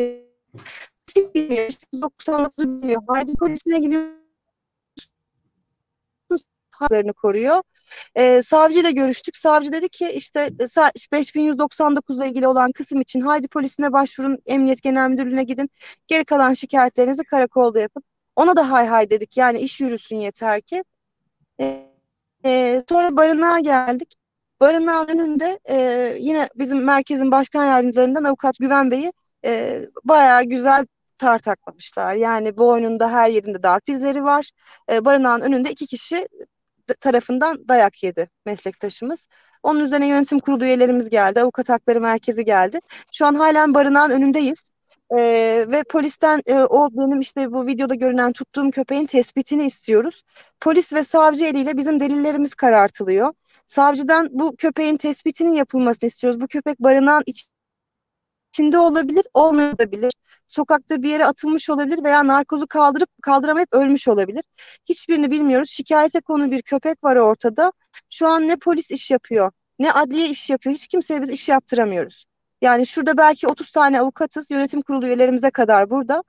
Hiç 1.10 1.36
bilmiyor, 1.36 1.65
hiç 1.67 1.79
99 2.01 2.65
bilmiyor. 2.65 3.01
Haydi 3.07 3.34
polisine 3.34 3.79
gidiyoruz. 3.79 4.17
Haklarını 6.72 7.13
koruyor. 7.13 7.62
E, 8.15 8.41
savcıyla 8.41 8.89
görüştük. 8.89 9.38
Savcı 9.38 9.72
dedi 9.72 9.89
ki 9.89 10.10
işte 10.10 10.39
e, 10.60 10.63
sa- 10.63 11.12
5199 11.12 12.17
ile 12.17 12.29
ilgili 12.29 12.48
olan 12.48 12.72
kısım 12.72 13.01
için 13.01 13.22
haydi 13.22 13.48
polisine 13.48 13.93
başvurun, 13.93 14.38
Emniyet 14.46 14.81
Genel 14.84 15.10
Müdürlüğü'ne 15.10 15.43
gidin. 15.43 15.69
Geri 16.07 16.25
kalan 16.25 16.53
şikayetlerinizi 16.53 17.24
karakolda 17.24 17.79
yapın. 17.79 18.03
Ona 18.36 18.55
da 18.55 18.72
hay 18.72 18.88
hay 18.88 19.10
dedik. 19.10 19.38
Yani 19.38 19.60
iş 19.60 19.81
yürüsün 19.81 20.17
yeter 20.19 20.62
ki. 20.62 20.84
E, 21.62 21.88
e, 22.46 22.84
sonra 22.89 23.17
barınağa 23.17 23.60
geldik. 23.60 24.17
Barınağın 24.62 25.08
önünde 25.08 25.60
e, 25.70 25.76
yine 26.20 26.50
bizim 26.56 26.84
merkezin 26.84 27.32
başkan 27.32 27.66
yardımcılarından 27.66 28.24
avukat 28.24 28.56
Güven 28.60 28.92
Bey'i 28.92 29.14
e, 29.46 29.82
bayağı 30.04 30.44
güzel 30.44 30.86
tartaklamışlar. 31.18 32.14
Yani 32.14 32.58
boynunda 32.58 33.12
her 33.12 33.30
yerinde 33.30 33.64
darp 33.64 33.90
izleri 33.90 34.24
var. 34.24 34.52
E, 34.92 35.06
barınağın 35.06 35.42
önünde 35.42 35.72
iki 35.72 35.88
kişi 35.88 36.28
tarafından 37.00 37.68
dayak 37.68 38.04
yedi 38.04 38.30
meslektaşımız. 38.46 39.28
Onun 39.64 39.80
üzerine 39.80 40.08
yönetim 40.08 40.40
kurulu 40.40 40.66
üyelerimiz 40.66 41.10
geldi, 41.10 41.42
avukat 41.42 41.70
hakları 41.70 42.02
merkezi 42.02 42.46
geldi. 42.46 42.80
Şu 43.12 43.26
an 43.26 43.36
halen 43.36 43.74
barınağın 43.74 44.12
önündeyiz. 44.12 44.76
Ee, 45.16 45.66
ve 45.68 45.84
polisten 45.84 46.42
e, 46.46 46.54
o 46.56 46.90
benim 46.92 47.20
işte 47.20 47.52
bu 47.52 47.66
videoda 47.68 47.96
görünen 47.96 48.34
tuttuğum 48.34 48.72
köpeğin 48.72 49.06
tespitini 49.06 49.66
istiyoruz. 49.66 50.24
Polis 50.62 50.94
ve 50.94 51.04
savcı 51.04 51.46
eliyle 51.46 51.78
bizim 51.78 52.00
delillerimiz 52.00 52.56
karartılıyor. 52.56 53.34
Savcıdan 53.66 54.30
bu 54.32 54.56
köpeğin 54.56 54.98
tespitinin 54.98 55.54
yapılmasını 55.54 56.08
istiyoruz. 56.08 56.42
Bu 56.42 56.48
köpek 56.48 56.80
barınağın 56.80 57.24
iç 57.26 57.50
içinde 58.54 58.80
olabilir, 58.80 59.26
olmayabilir. 59.34 60.14
Sokakta 60.48 61.04
bir 61.04 61.10
yere 61.10 61.26
atılmış 61.26 61.70
olabilir 61.70 62.04
veya 62.04 62.28
narkozu 62.28 62.68
kaldırıp 62.68 63.10
kaldıramayıp 63.22 63.74
ölmüş 63.74 64.08
olabilir. 64.08 64.44
Hiçbirini 64.90 65.32
bilmiyoruz. 65.32 65.70
Şikayete 65.70 66.22
konu 66.22 66.52
bir 66.52 66.62
köpek 66.62 67.04
var 67.04 67.16
ortada. 67.16 67.72
Şu 68.10 68.28
an 68.28 68.48
ne 68.48 68.56
polis 68.58 68.92
iş 68.92 69.12
yapıyor, 69.12 69.52
ne 69.80 69.92
adliye 69.92 70.30
iş 70.30 70.50
yapıyor. 70.50 70.76
Hiç 70.76 70.88
kimseye 70.88 71.22
biz 71.22 71.30
iş 71.30 71.50
yaptıramıyoruz. 71.50 72.26
Yani 72.62 72.88
şurada 72.88 73.18
belki 73.18 73.48
30 73.48 73.72
tane 73.72 74.02
avukatız, 74.02 74.52
yönetim 74.52 74.82
kurulu 74.82 75.06
üyelerimize 75.08 75.52
kadar 75.52 75.90
burada. 75.90 76.24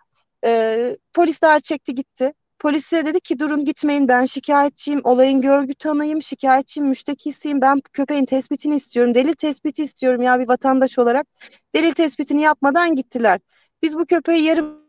Ee, 0.46 0.96
polisler 1.14 1.60
çekti 1.60 1.94
gitti. 1.94 2.32
Polise 2.58 3.06
dedi 3.06 3.20
ki 3.20 3.38
durun 3.38 3.64
gitmeyin 3.64 4.08
ben 4.08 4.24
şikayetçiyim, 4.24 5.00
olayın 5.04 5.40
görgü 5.40 5.74
tanıyım, 5.74 6.22
şikayetçiyim, 6.22 6.88
müştekisiyim, 6.88 7.60
ben 7.60 7.80
köpeğin 7.92 8.24
tespitini 8.24 8.76
istiyorum, 8.76 9.14
delil 9.14 9.34
tespiti 9.34 9.82
istiyorum 9.82 10.22
ya 10.22 10.40
bir 10.40 10.48
vatandaş 10.48 10.98
olarak. 10.98 11.26
Delil 11.74 11.92
tespitini 11.92 12.42
yapmadan 12.42 12.94
gittiler. 12.94 13.40
Biz 13.82 13.98
bu 13.98 14.06
köpeği 14.06 14.44
yarın 14.44 14.88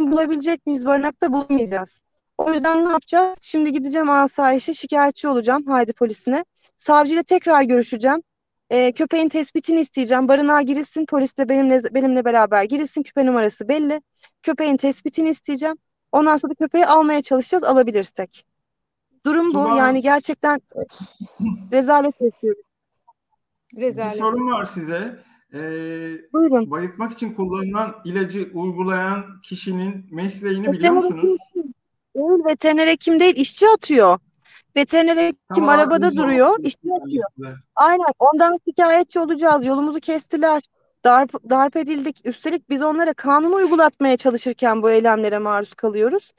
bulabilecek 0.00 0.66
miyiz? 0.66 0.86
Barınakta 0.86 1.32
bulamayacağız. 1.32 2.02
O 2.38 2.52
yüzden 2.52 2.84
ne 2.84 2.88
yapacağız? 2.88 3.38
Şimdi 3.42 3.72
gideceğim 3.72 4.10
asayişe 4.10 4.74
şikayetçi 4.74 5.28
olacağım 5.28 5.66
Haydi 5.66 5.92
polisine. 5.92 6.44
Savcıyla 6.76 7.22
tekrar 7.22 7.62
görüşeceğim. 7.62 8.22
Ee, 8.70 8.92
köpeğin 8.92 9.28
tespitini 9.28 9.80
isteyeceğim. 9.80 10.28
Barınağa 10.28 10.62
girilsin, 10.62 11.06
polis 11.06 11.38
de 11.38 11.48
benimle, 11.48 11.80
benimle 11.94 12.24
beraber 12.24 12.64
girilsin. 12.64 13.02
Küpe 13.02 13.26
numarası 13.26 13.68
belli. 13.68 14.00
Köpeğin 14.42 14.76
tespitini 14.76 15.28
isteyeceğim. 15.28 15.76
Ondan 16.12 16.36
sonra 16.36 16.54
köpeği 16.54 16.86
almaya 16.86 17.22
çalışacağız 17.22 17.64
alabilirsek. 17.64 18.44
Durum 19.26 19.48
bu. 19.54 19.58
Tuba- 19.58 19.76
Yani 19.78 20.02
gerçekten 20.02 20.60
rezalet 21.72 22.20
yaşıyoruz. 22.20 22.62
Bir 23.76 23.80
Rezalet. 23.82 24.16
sorum 24.18 24.50
var 24.52 24.64
size. 24.64 25.22
Ee, 25.54 25.58
Buyurun. 26.32 26.70
bayıltmak 26.70 27.12
için 27.12 27.34
kullanılan 27.34 27.94
ilacı 28.04 28.50
uygulayan 28.54 29.24
kişinin 29.44 30.06
mesleğini 30.10 30.72
biliyor 30.72 30.74
Veteriner 30.74 30.92
musunuz? 30.94 31.38
hekim 31.54 31.72
değil, 32.14 32.44
veteriner 32.44 32.86
hekim 32.86 33.20
değil, 33.20 33.36
işçi 33.36 33.66
atıyor. 33.68 34.18
Veteriner 34.76 35.16
hekim 35.16 35.38
Tamam, 35.48 35.68
arabada 35.68 36.16
duruyor, 36.16 36.48
atıyor. 36.48 37.28
Size. 37.36 37.54
Aynen, 37.76 38.06
ondan 38.18 38.58
şikayetçi 38.68 39.20
olacağız. 39.20 39.64
Yolumuzu 39.64 40.00
kestiler. 40.00 40.62
Darp, 41.04 41.50
darp 41.50 41.76
edildik. 41.76 42.20
Üstelik 42.24 42.70
biz 42.70 42.82
onlara 42.82 43.12
kanunu 43.12 43.54
uygulatmaya 43.54 44.16
çalışırken 44.16 44.82
bu 44.82 44.90
eylemlere 44.90 45.38
maruz 45.38 45.74
kalıyoruz. 45.74 46.32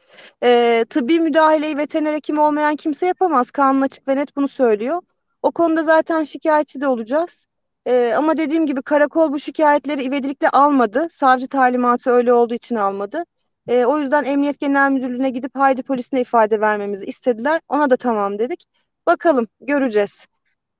Ee, 0.43 0.85
tıbbi 0.89 1.19
müdahaleyi 1.19 1.77
veteriner 1.77 2.13
hekim 2.13 2.37
olmayan 2.37 2.75
kimse 2.75 3.05
yapamaz. 3.05 3.51
Kanun 3.51 3.81
açık 3.81 4.07
ve 4.07 4.15
net 4.15 4.35
bunu 4.35 4.47
söylüyor. 4.47 5.01
O 5.41 5.51
konuda 5.51 5.83
zaten 5.83 6.23
şikayetçi 6.23 6.81
de 6.81 6.87
olacağız. 6.87 7.45
Ee, 7.87 8.13
ama 8.17 8.37
dediğim 8.37 8.65
gibi 8.65 8.81
karakol 8.81 9.31
bu 9.31 9.39
şikayetleri 9.39 10.03
ivedilikle 10.03 10.49
almadı. 10.49 11.07
Savcı 11.09 11.47
talimatı 11.47 12.11
öyle 12.11 12.33
olduğu 12.33 12.53
için 12.53 12.75
almadı. 12.75 13.23
Ee, 13.67 13.85
o 13.85 13.99
yüzden 13.99 14.23
Emniyet 14.23 14.59
Genel 14.59 14.91
Müdürlüğü'ne 14.91 15.29
gidip 15.29 15.55
Haydi 15.55 15.83
polisine 15.83 16.21
ifade 16.21 16.61
vermemizi 16.61 17.05
istediler. 17.05 17.61
Ona 17.69 17.89
da 17.89 17.97
tamam 17.97 18.39
dedik. 18.39 18.63
Bakalım, 19.07 19.47
göreceğiz. 19.61 20.25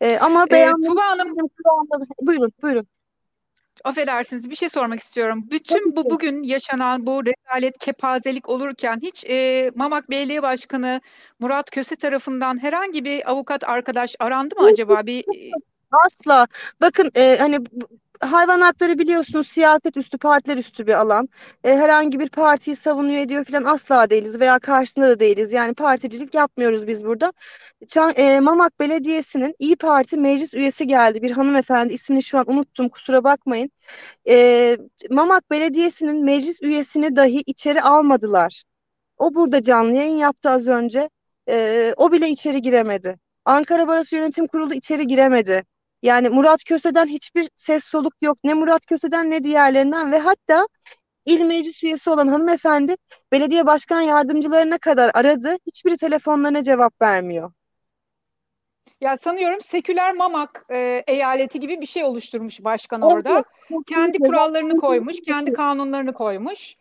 Ee, 0.01 0.17
ama 0.17 0.45
Ee, 0.47 0.51
beyanlı 0.51 0.85
Tuba 0.85 1.03
Hanım, 1.03 1.35
Buyurun, 2.21 2.53
buyurun. 2.61 2.87
affedersiniz 3.83 4.49
bir 4.49 4.55
şey 4.55 4.69
sormak 4.69 4.99
istiyorum. 4.99 5.43
Bütün 5.51 5.95
bu 5.95 6.09
bugün 6.09 6.43
yaşanan 6.43 7.07
bu 7.07 7.21
rezalet, 7.25 7.77
kepazelik 7.77 8.49
olurken 8.49 8.99
hiç 9.01 9.25
e, 9.29 9.71
Mamak 9.75 10.09
Belediye 10.09 10.41
Başkanı 10.43 11.01
Murat 11.39 11.71
Köse 11.71 11.95
tarafından 11.95 12.63
herhangi 12.63 13.05
bir 13.05 13.31
avukat 13.31 13.63
arkadaş 13.63 14.15
arandı 14.19 14.55
mı 14.55 14.67
acaba? 14.67 15.05
Bir 15.05 15.19
e, 15.19 15.51
Asla. 16.05 16.47
Bakın 16.81 17.11
e, 17.15 17.37
hani 17.39 17.57
hayvan 18.21 18.61
hakları 18.61 18.99
biliyorsunuz 18.99 19.47
siyaset 19.47 19.97
üstü, 19.97 20.17
partiler 20.17 20.57
üstü 20.57 20.87
bir 20.87 20.93
alan. 20.93 21.29
E, 21.63 21.69
herhangi 21.77 22.19
bir 22.19 22.29
partiyi 22.29 22.75
savunuyor 22.75 23.21
ediyor 23.21 23.45
falan 23.45 23.63
asla 23.63 24.09
değiliz 24.09 24.39
veya 24.39 24.59
karşısında 24.59 25.07
da 25.09 25.19
değiliz. 25.19 25.53
Yani 25.53 25.73
particilik 25.73 26.33
yapmıyoruz 26.33 26.87
biz 26.87 27.05
burada. 27.05 27.33
Çan, 27.87 28.13
e, 28.17 28.39
Mamak 28.39 28.79
Belediyesi'nin 28.79 29.55
İyi 29.59 29.75
Parti 29.75 30.17
meclis 30.17 30.53
üyesi 30.53 30.87
geldi. 30.87 31.21
Bir 31.21 31.31
hanımefendi 31.31 31.93
ismini 31.93 32.23
şu 32.23 32.37
an 32.39 32.51
unuttum 32.51 32.89
kusura 32.89 33.23
bakmayın. 33.23 33.71
E, 34.29 34.77
Mamak 35.09 35.51
Belediyesi'nin 35.51 36.25
meclis 36.25 36.61
üyesini 36.63 37.15
dahi 37.15 37.41
içeri 37.45 37.81
almadılar. 37.81 38.63
O 39.17 39.33
burada 39.35 39.61
canlı 39.61 39.95
yayın 39.95 40.17
yaptı 40.17 40.49
az 40.49 40.67
önce. 40.67 41.09
E, 41.49 41.93
o 41.97 42.11
bile 42.11 42.29
içeri 42.29 42.61
giremedi. 42.61 43.19
Ankara 43.45 43.87
Barosu 43.87 44.15
Yönetim 44.15 44.47
Kurulu 44.47 44.73
içeri 44.73 45.07
giremedi. 45.07 45.63
Yani 46.03 46.29
Murat 46.29 46.63
Köse'den 46.63 47.07
hiçbir 47.07 47.49
ses 47.55 47.83
soluk 47.83 48.13
yok. 48.21 48.37
Ne 48.43 48.53
Murat 48.53 48.85
Köse'den 48.85 49.29
ne 49.29 49.43
diğerlerinden 49.43 50.11
ve 50.11 50.19
hatta 50.19 50.67
il 51.25 51.41
meclis 51.41 51.83
üyesi 51.83 52.09
olan 52.09 52.27
hanımefendi 52.27 52.95
belediye 53.31 53.65
başkan 53.65 54.01
yardımcılarına 54.01 54.77
kadar 54.77 55.11
aradı. 55.13 55.55
Hiçbiri 55.67 55.97
telefonlarına 55.97 56.63
cevap 56.63 57.01
vermiyor. 57.01 57.51
ya 59.01 59.17
sanıyorum 59.17 59.61
seküler 59.61 60.13
Mamak 60.13 60.65
e, 60.71 61.03
eyaleti 61.07 61.59
gibi 61.59 61.81
bir 61.81 61.85
şey 61.85 62.03
oluşturmuş 62.03 62.63
başkan 62.63 63.01
Evet, 63.01 63.13
orada. 63.13 63.43
Kendi 63.69 63.85
kesinlikle. 63.85 64.27
kurallarını 64.27 64.77
koymuş, 64.77 65.15
kendi 65.21 65.53
kanunlarını 65.53 66.13
koymuş. 66.13 66.75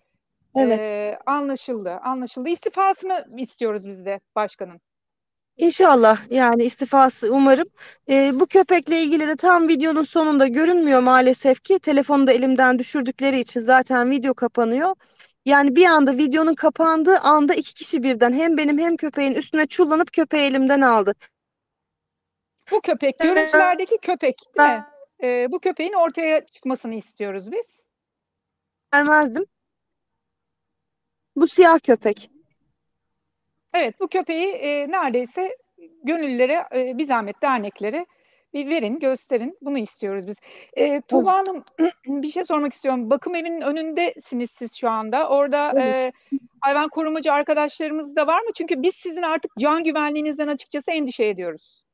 Evet. 0.57 0.89
Ee, 0.89 1.19
anlaşıldı, 1.27 1.91
anlaşıldı. 1.91 2.49
İstifasını 2.49 3.27
istiyoruz 3.39 3.89
biz 3.89 4.05
de 4.05 4.21
başkanın. 4.37 4.81
İnşallah 5.61 6.31
yani 6.31 6.65
istifası 6.65 7.33
umarım. 7.33 7.69
Ee, 8.11 8.41
bu 8.41 8.47
köpekle 8.47 9.03
ilgili 9.03 9.29
de 9.29 9.37
tam 9.37 9.69
videonun 9.69 10.03
sonunda 10.03 10.47
görünmüyor 10.47 11.01
maalesef 11.01 11.63
ki. 11.63 11.79
Telefonu 11.79 12.27
da 12.27 12.33
elimden 12.33 12.79
düşürdükleri 12.79 13.41
için 13.41 13.61
zaten 13.61 14.11
video 14.11 14.35
kapanıyor. 14.35 14.95
Yani 15.45 15.77
bir 15.77 15.87
anda 15.87 16.17
videonun 16.17 16.55
kapandığı 16.55 17.19
anda 17.19 17.55
iki 17.55 17.75
kişi 17.75 18.03
birden 18.03 18.33
hem 18.33 18.57
benim 18.57 18.79
hem 18.79 18.97
köpeğin 18.97 19.33
üstüne 19.33 19.67
çullanıp 19.67 20.13
köpeği 20.13 20.51
elimden 20.51 20.81
aldı. 20.81 21.15
Bu 22.73 22.81
köpek, 22.81 23.19
görüntülerdeki 23.19 23.99
köpek 23.99 24.37
değil 24.59 24.69
mi? 24.69 24.85
Ee, 25.23 25.47
bu 25.51 25.61
köpeğin 25.61 25.93
ortaya 25.93 26.47
çıkmasını 26.47 26.95
istiyoruz 26.95 27.53
biz. 27.53 27.85
Vermezdim. 28.95 29.45
Bu 31.37 31.47
siyah 31.47 31.79
köpek. 31.83 32.31
Evet, 33.75 34.01
bu 34.01 34.09
köpeği 34.09 34.49
e, 34.49 34.91
neredeyse 34.91 35.57
gönüllülere, 36.05 36.65
e, 36.75 36.99
bir 36.99 37.07
zahmet 37.07 37.43
derneklere 37.43 38.07
bir 38.55 38.69
verin, 38.69 38.99
gösterin. 38.99 39.59
Bunu 39.63 39.79
istiyoruz 39.79 40.27
biz. 40.27 40.37
E, 40.73 41.01
Tuğba 41.01 41.33
Hanım, 41.33 41.65
bir 42.23 42.31
şey 42.31 42.45
sormak 42.45 42.73
istiyorum. 42.73 43.11
Bakım 43.11 43.35
evinin 43.35 43.61
önündesiniz 43.61 44.51
siz 44.51 44.75
şu 44.77 44.91
anda. 44.91 45.29
Orada 45.29 45.81
e, 45.81 46.13
hayvan 46.61 46.89
korumacı 46.89 47.33
arkadaşlarımız 47.33 48.17
da 48.17 48.27
var 48.27 48.41
mı? 48.41 48.51
Çünkü 48.55 48.83
biz 48.83 48.95
sizin 48.95 49.23
artık 49.23 49.53
can 49.59 49.85
güvenliğinizden 49.85 50.49
açıkçası 50.49 50.91
endişe 50.91 51.25
ediyoruz. 51.25 51.85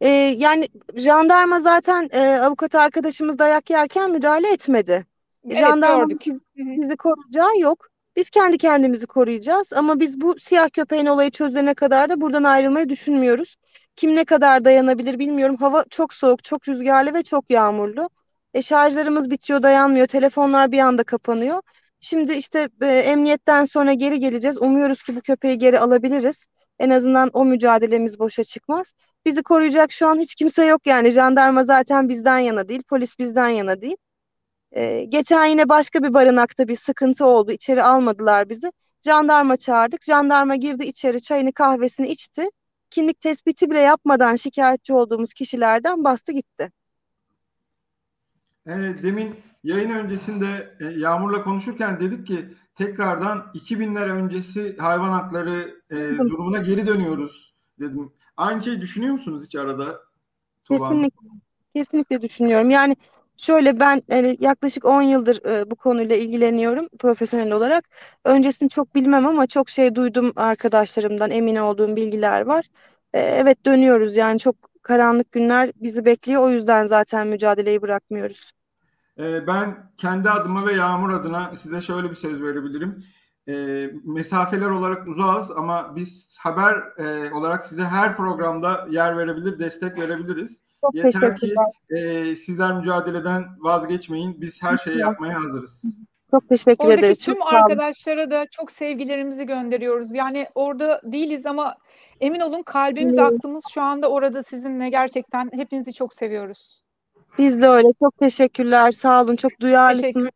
Ee, 0.00 0.08
yani 0.18 0.68
jandarma 0.94 1.60
zaten 1.60 2.08
e, 2.12 2.20
avukat 2.20 2.74
arkadaşımız 2.74 3.38
dayak 3.38 3.70
yerken 3.70 4.10
müdahale 4.10 4.52
etmedi. 4.52 5.06
Evet, 5.46 5.58
Jandarma 5.58 6.04
gördük. 6.04 6.22
bizi 6.56 6.96
koruyacağı 6.96 7.58
yok. 7.58 7.88
Biz 8.16 8.30
kendi 8.30 8.58
kendimizi 8.58 9.06
koruyacağız 9.06 9.72
ama 9.72 10.00
biz 10.00 10.20
bu 10.20 10.38
siyah 10.38 10.70
köpeğin 10.72 11.06
olayı 11.06 11.30
çözülene 11.30 11.74
kadar 11.74 12.10
da 12.10 12.20
buradan 12.20 12.44
ayrılmayı 12.44 12.88
düşünmüyoruz. 12.88 13.56
Kim 13.96 14.14
ne 14.14 14.24
kadar 14.24 14.64
dayanabilir 14.64 15.18
bilmiyorum. 15.18 15.56
Hava 15.56 15.84
çok 15.90 16.14
soğuk, 16.14 16.44
çok 16.44 16.68
rüzgarlı 16.68 17.14
ve 17.14 17.22
çok 17.22 17.50
yağmurlu. 17.50 18.10
E, 18.54 18.62
şarjlarımız 18.62 19.30
bitiyor, 19.30 19.62
dayanmıyor. 19.62 20.06
Telefonlar 20.06 20.72
bir 20.72 20.78
anda 20.78 21.04
kapanıyor. 21.04 21.62
Şimdi 22.00 22.32
işte 22.32 22.68
e, 22.82 22.86
emniyetten 22.86 23.64
sonra 23.64 23.92
geri 23.92 24.20
geleceğiz. 24.20 24.62
Umuyoruz 24.62 25.02
ki 25.02 25.16
bu 25.16 25.20
köpeği 25.20 25.58
geri 25.58 25.80
alabiliriz. 25.80 26.46
En 26.78 26.90
azından 26.90 27.30
o 27.32 27.44
mücadelemiz 27.44 28.18
boşa 28.18 28.44
çıkmaz. 28.44 28.92
Bizi 29.26 29.42
koruyacak 29.42 29.92
şu 29.92 30.08
an 30.08 30.18
hiç 30.18 30.34
kimse 30.34 30.64
yok 30.64 30.86
yani. 30.86 31.10
Jandarma 31.10 31.62
zaten 31.64 32.08
bizden 32.08 32.38
yana 32.38 32.68
değil, 32.68 32.82
polis 32.88 33.18
bizden 33.18 33.48
yana 33.48 33.80
değil. 33.80 33.96
Ee, 34.76 35.04
geçen 35.08 35.44
yine 35.46 35.68
başka 35.68 36.02
bir 36.02 36.14
barınakta 36.14 36.68
bir 36.68 36.76
sıkıntı 36.76 37.26
oldu. 37.26 37.52
İçeri 37.52 37.82
almadılar 37.82 38.48
bizi. 38.48 38.72
Jandarma 39.04 39.56
çağırdık. 39.56 40.04
Jandarma 40.04 40.56
girdi 40.56 40.84
içeri 40.84 41.22
çayını 41.22 41.52
kahvesini 41.52 42.08
içti. 42.08 42.50
Kimlik 42.90 43.20
tespiti 43.20 43.70
bile 43.70 43.78
yapmadan 43.78 44.34
şikayetçi 44.34 44.94
olduğumuz 44.94 45.34
kişilerden 45.34 46.04
bastı 46.04 46.32
gitti. 46.32 46.70
E, 48.66 48.72
demin 49.02 49.34
yayın 49.64 49.90
öncesinde 49.90 50.76
e, 50.80 50.84
Yağmur'la 50.84 51.44
konuşurken 51.44 52.00
dedik 52.00 52.26
ki 52.26 52.54
tekrardan 52.74 53.46
2000'ler 53.54 54.10
öncesi 54.10 54.76
hayvan 54.76 55.12
hakları 55.12 55.80
e, 55.90 55.96
durumuna 56.18 56.58
geri 56.58 56.86
dönüyoruz 56.86 57.54
dedim. 57.80 58.12
Aynı 58.36 58.62
şeyi 58.62 58.80
düşünüyor 58.80 59.12
musunuz 59.12 59.42
hiç 59.46 59.54
arada? 59.54 60.00
Tuğba? 60.64 60.78
Kesinlikle. 60.78 61.28
Kesinlikle 61.74 62.22
düşünüyorum. 62.22 62.70
Yani 62.70 62.96
şöyle 63.38 63.80
ben 63.80 64.02
yani 64.08 64.36
yaklaşık 64.40 64.84
10 64.84 65.02
yıldır 65.02 65.44
e, 65.44 65.70
bu 65.70 65.76
konuyla 65.76 66.16
ilgileniyorum 66.16 66.88
profesyonel 66.98 67.52
olarak. 67.52 67.84
Öncesini 68.24 68.68
çok 68.68 68.94
bilmem 68.94 69.26
ama 69.26 69.46
çok 69.46 69.70
şey 69.70 69.94
duydum 69.94 70.32
arkadaşlarımdan 70.36 71.30
emin 71.30 71.56
olduğum 71.56 71.96
bilgiler 71.96 72.40
var. 72.40 72.64
E, 73.12 73.18
evet 73.20 73.66
dönüyoruz 73.66 74.16
yani 74.16 74.38
çok 74.38 74.56
karanlık 74.82 75.32
günler 75.32 75.72
bizi 75.76 76.04
bekliyor. 76.04 76.42
O 76.42 76.50
yüzden 76.50 76.86
zaten 76.86 77.28
mücadeleyi 77.28 77.82
bırakmıyoruz. 77.82 78.52
E, 79.18 79.46
ben 79.46 79.92
kendi 79.98 80.30
adıma 80.30 80.66
ve 80.66 80.72
Yağmur 80.72 81.10
adına 81.10 81.56
size 81.56 81.80
şöyle 81.80 82.10
bir 82.10 82.14
söz 82.14 82.42
verebilirim. 82.42 83.04
E, 83.48 83.54
mesafeler 84.04 84.70
olarak 84.70 85.08
uzağız 85.08 85.50
ama 85.50 85.96
biz 85.96 86.36
haber 86.38 86.74
e, 86.98 87.32
olarak 87.32 87.66
size 87.66 87.82
her 87.82 88.16
programda 88.16 88.86
yer 88.90 89.18
verebilir, 89.18 89.58
destek 89.58 89.98
verebiliriz. 89.98 90.62
Çok 90.86 91.04
Yeter 91.04 91.36
ki 91.36 91.54
e, 91.90 92.36
sizler 92.36 92.76
mücadeleden 92.78 93.44
vazgeçmeyin. 93.58 94.40
Biz 94.40 94.62
her 94.62 94.76
şeyi 94.76 94.98
yapmaya 94.98 95.44
hazırız. 95.44 95.82
Çok 96.30 96.48
teşekkür 96.48 96.84
Oradaki 96.84 97.00
ederiz. 97.00 97.18
tüm 97.24 97.34
Çok 97.34 97.52
arkadaşlara 97.52 98.30
da 98.30 98.46
çok 98.50 98.70
sevgilerimizi 98.70 99.46
gönderiyoruz. 99.46 100.14
Yani 100.14 100.46
orada 100.54 101.00
değiliz 101.04 101.46
ama 101.46 101.74
emin 102.20 102.40
olun 102.40 102.62
kalbimiz, 102.62 103.18
Evet. 103.18 103.32
aklımız 103.32 103.64
şu 103.70 103.82
anda 103.82 104.10
orada 104.10 104.42
sizinle. 104.42 104.88
Gerçekten 104.88 105.50
hepinizi 105.52 105.92
çok 105.92 106.14
seviyoruz. 106.14 106.82
Biz 107.38 107.62
de 107.62 107.68
öyle. 107.68 107.88
Çok 108.02 108.18
teşekkürler. 108.18 108.92
Sağ 108.92 109.22
olun. 109.22 109.36
Çok 109.36 109.60
duyarlısınız. 109.60 110.28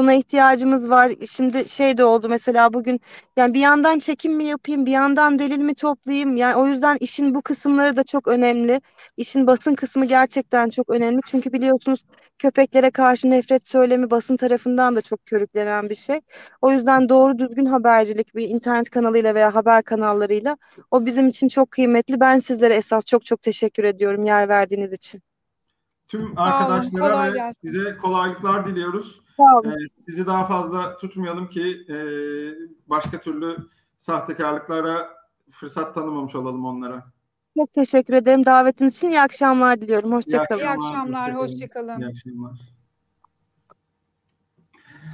Buna 0.00 0.14
ihtiyacımız 0.14 0.90
var. 0.90 1.12
Şimdi 1.30 1.68
şey 1.68 1.98
de 1.98 2.04
oldu 2.04 2.28
mesela 2.28 2.72
bugün 2.72 3.00
yani 3.36 3.54
bir 3.54 3.60
yandan 3.60 3.98
çekim 3.98 4.34
mi 4.34 4.44
yapayım, 4.44 4.86
bir 4.86 4.90
yandan 4.90 5.38
delil 5.38 5.60
mi 5.60 5.74
toplayayım? 5.74 6.36
Yani 6.36 6.56
o 6.56 6.66
yüzden 6.66 6.96
işin 7.00 7.34
bu 7.34 7.42
kısımları 7.42 7.96
da 7.96 8.04
çok 8.04 8.28
önemli. 8.28 8.80
İşin 9.16 9.46
basın 9.46 9.74
kısmı 9.74 10.04
gerçekten 10.06 10.68
çok 10.68 10.90
önemli. 10.90 11.20
Çünkü 11.26 11.52
biliyorsunuz 11.52 12.04
köpeklere 12.38 12.90
karşı 12.90 13.30
nefret 13.30 13.66
söylemi 13.66 14.10
basın 14.10 14.36
tarafından 14.36 14.96
da 14.96 15.00
çok 15.00 15.26
körüklenen 15.26 15.90
bir 15.90 15.94
şey. 15.94 16.20
O 16.62 16.72
yüzden 16.72 17.08
doğru 17.08 17.38
düzgün 17.38 17.66
habercilik 17.66 18.34
bir 18.34 18.48
internet 18.48 18.90
kanalıyla 18.90 19.34
veya 19.34 19.54
haber 19.54 19.82
kanallarıyla 19.82 20.56
o 20.90 21.06
bizim 21.06 21.28
için 21.28 21.48
çok 21.48 21.70
kıymetli. 21.70 22.20
Ben 22.20 22.38
sizlere 22.38 22.74
esas 22.74 23.04
çok 23.06 23.24
çok 23.24 23.42
teşekkür 23.42 23.84
ediyorum 23.84 24.24
yer 24.24 24.48
verdiğiniz 24.48 24.92
için. 24.92 25.29
Tüm 26.10 26.38
arkadaşlara 26.38 27.12
kolay 27.12 27.32
ve 27.32 27.36
gelsin. 27.36 27.68
size 27.68 27.96
kolaylıklar 27.96 28.66
diliyoruz. 28.66 29.20
Ee, 29.64 29.70
sizi 30.08 30.26
daha 30.26 30.46
fazla 30.46 30.96
tutmayalım 30.96 31.48
ki 31.48 31.86
e, 31.88 31.96
başka 32.86 33.20
türlü 33.20 33.56
sahtekarlıklara 33.98 35.10
fırsat 35.50 35.94
tanımamış 35.94 36.34
olalım 36.34 36.64
onlara. 36.64 37.04
Çok 37.58 37.74
teşekkür 37.74 38.14
ederim 38.14 38.44
davetiniz 38.44 38.96
için. 38.96 39.08
İyi 39.08 39.20
akşamlar 39.20 39.80
diliyorum. 39.80 40.12
Hoşça 40.12 40.44
kalın. 40.44 40.60
İyi 40.60 40.68
akşamlar, 40.68 41.34
hoşça 41.34 41.68
kalın. 41.68 42.00
İyi 42.00 42.06
akşamlar. 42.06 42.79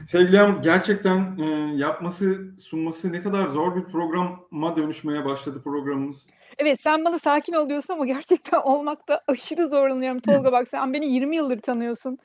Sevgili 0.08 0.36
Yağmur, 0.36 0.62
gerçekten 0.62 1.38
e, 1.38 1.44
yapması, 1.76 2.54
sunması 2.58 3.12
ne 3.12 3.22
kadar 3.22 3.46
zor 3.46 3.76
bir 3.76 3.84
programa 3.84 4.76
dönüşmeye 4.76 5.24
başladı 5.24 5.62
programımız. 5.64 6.26
Evet 6.58 6.80
sen 6.80 7.04
bana 7.04 7.18
sakin 7.18 7.52
ol 7.52 7.68
diyorsun 7.68 7.94
ama 7.94 8.06
gerçekten 8.06 8.60
olmakta 8.64 9.20
aşırı 9.28 9.68
zorlanıyorum. 9.68 10.20
Tolga 10.20 10.52
bak 10.52 10.68
sen 10.68 10.92
beni 10.92 11.06
20 11.06 11.36
yıldır 11.36 11.58
tanıyorsun. 11.58 12.18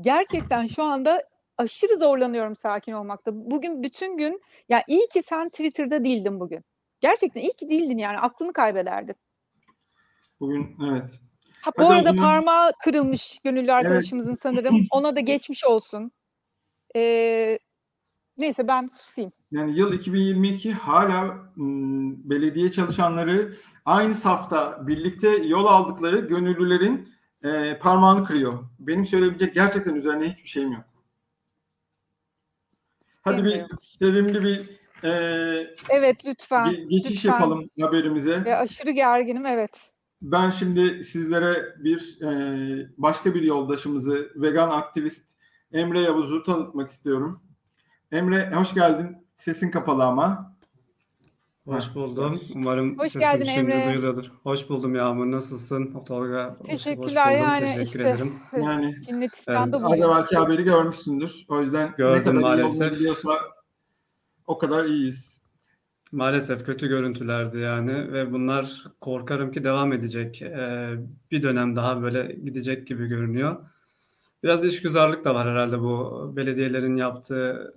Gerçekten 0.00 0.66
şu 0.66 0.82
anda 0.82 1.22
aşırı 1.58 1.98
zorlanıyorum 1.98 2.56
sakin 2.56 2.92
olmakta. 2.92 3.30
Bugün 3.34 3.82
bütün 3.82 4.16
gün 4.16 4.42
ya 4.68 4.82
iyi 4.88 5.08
ki 5.12 5.22
sen 5.22 5.48
Twitter'da 5.48 6.04
değildin 6.04 6.40
bugün. 6.40 6.64
Gerçekten 7.00 7.40
iyi 7.40 7.52
ki 7.52 7.68
değildin 7.68 7.98
yani 7.98 8.18
aklını 8.18 8.52
kaybederdin. 8.52 9.14
Bugün 10.40 10.76
evet. 10.90 11.20
Ha, 11.62 11.70
bu 11.78 11.84
Hadi 11.84 11.94
arada 11.94 12.08
zaman- 12.08 12.24
parmağı 12.24 12.72
kırılmış 12.84 13.38
gönüllü 13.44 13.72
arkadaşımızın 13.72 14.34
sanırım. 14.34 14.76
Ona 14.90 15.16
da 15.16 15.20
geçmiş 15.20 15.64
olsun. 15.64 16.12
Ee, 16.96 17.58
neyse 18.38 18.68
ben 18.68 18.88
susayım. 18.88 19.32
Yani 19.50 19.78
yıl 19.78 19.92
2022 19.92 20.72
hala 20.72 21.22
m, 21.56 22.14
belediye 22.30 22.72
çalışanları 22.72 23.52
aynı 23.84 24.14
safta 24.14 24.86
birlikte 24.86 25.28
yol 25.28 25.66
aldıkları 25.66 26.18
gönüllülerin 26.18 27.08
e, 27.44 27.78
parmağını 27.78 28.24
kırıyor. 28.24 28.58
Benim 28.78 29.06
söyleyebilecek 29.06 29.54
gerçekten 29.54 29.94
üzerine 29.94 30.28
hiçbir 30.28 30.48
şeyim 30.48 30.72
yok. 30.72 30.84
Hadi 33.22 33.44
bir 33.44 33.64
sevimli 33.80 34.42
bir 34.44 34.76
e, 35.08 35.74
Evet 35.88 36.26
lütfen. 36.26 36.66
ge- 36.66 36.88
geçiş 36.88 37.10
lütfen. 37.16 37.28
yapalım 37.30 37.70
haberimize. 37.80 38.44
Ve 38.44 38.56
aşırı 38.56 38.90
gerginim 38.90 39.46
evet. 39.46 39.92
Ben 40.22 40.50
şimdi 40.50 41.04
sizlere 41.04 41.74
bir 41.78 42.18
e, 42.22 42.30
başka 42.98 43.34
bir 43.34 43.42
yoldaşımızı, 43.42 44.32
vegan 44.36 44.70
aktivist 44.70 45.35
Emre 45.72 46.00
Yavuz'u 46.00 46.42
tanıtmak 46.44 46.90
istiyorum. 46.90 47.42
Emre 48.12 48.54
hoş 48.54 48.74
geldin. 48.74 49.16
Sesin 49.34 49.70
kapalı 49.70 50.04
ama. 50.04 50.56
Hoş 51.66 51.94
buldum. 51.94 52.40
Umarım 52.54 52.98
Hoş 52.98 53.06
sesim 53.08 53.20
geldin 53.20 53.44
şimdi 53.44 53.70
Emre. 53.70 53.90
duyuluyordur. 53.92 54.32
Hoş 54.42 54.68
buldum 54.70 54.94
Yağmur. 54.94 55.30
Nasılsın? 55.30 56.04
Tolga, 56.06 56.50
hoş, 56.50 56.58
hoş 56.58 56.66
Teşekkürler 56.66 57.26
buldum. 57.30 57.40
yani 57.44 57.60
Teşekkür 57.60 57.84
işte. 57.84 58.00
ederim. 58.08 58.32
Yani 58.52 58.94
Evet. 59.08 59.30
az 59.48 59.84
evvelki 59.84 60.36
haberi 60.36 60.64
görmüşsündür. 60.64 61.44
O 61.48 61.62
yüzden 61.62 61.86
ne 61.90 61.94
Gördüm 61.96 62.24
kadar 62.24 62.34
iyi 62.38 62.42
maalesef. 62.42 62.80
olabiliyorsa 62.82 63.30
o 64.46 64.58
kadar 64.58 64.84
iyiyiz. 64.84 65.40
Maalesef 66.12 66.66
kötü 66.66 66.88
görüntülerdi 66.88 67.58
yani 67.58 68.12
ve 68.12 68.32
bunlar 68.32 68.84
korkarım 69.00 69.52
ki 69.52 69.64
devam 69.64 69.92
edecek. 69.92 70.42
Ee, 70.42 70.90
bir 71.30 71.42
dönem 71.42 71.76
daha 71.76 72.02
böyle 72.02 72.36
gidecek 72.44 72.86
gibi 72.86 73.06
görünüyor. 73.06 73.56
Biraz 74.42 74.64
işgüzarlık 74.64 75.24
da 75.24 75.34
var 75.34 75.48
herhalde 75.48 75.80
bu 75.80 76.32
belediyelerin 76.36 76.96
yaptığı 76.96 77.74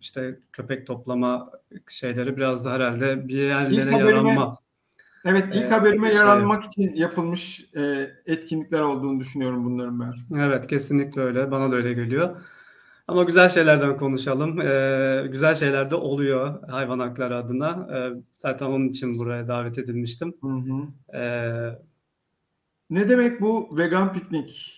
işte 0.00 0.38
köpek 0.52 0.86
toplama 0.86 1.50
şeyleri 1.88 2.36
biraz 2.36 2.64
da 2.64 2.72
herhalde 2.72 3.28
bir 3.28 3.34
yerlere 3.34 3.90
haberime- 3.90 4.10
yaranma. 4.10 4.56
Evet 5.24 5.44
ilk 5.54 5.62
Ee, 5.64 5.68
haberime 5.68 6.12
şey- 6.14 6.56
için 6.66 6.94
yapılmış 6.96 7.66
e, 7.76 8.10
etkinlikler 8.26 8.80
olduğunu 8.80 9.20
düşünüyorum 9.20 9.64
bunların 9.64 10.00
ben. 10.00 10.10
Evet 10.40 10.66
kesinlikle 10.66 11.20
öyle. 11.20 11.50
Bana 11.50 11.72
da 11.72 11.76
öyle 11.76 11.92
geliyor. 11.92 12.36
Ama 13.08 13.22
güzel 13.24 13.48
şeylerden 13.48 13.96
konuşalım. 13.96 14.60
Ee, 14.60 15.26
güzel 15.30 15.54
şeyler 15.54 15.90
de 15.90 15.94
oluyor 15.96 16.68
hayvan 16.70 16.98
hakları 16.98 17.36
adına. 17.36 17.88
Ee, 17.96 18.22
zaten 18.38 18.66
onun 18.66 18.88
için 18.88 19.18
buraya 19.18 19.48
davet 19.48 19.78
edilmiştim. 19.78 20.34
Hı 20.40 20.46
hı. 20.48 21.16
Ee, 21.18 21.78
Ne 22.90 23.08
demek 23.08 23.40
bu 23.40 23.76
vegan 23.78 24.12
piknik 24.12 24.77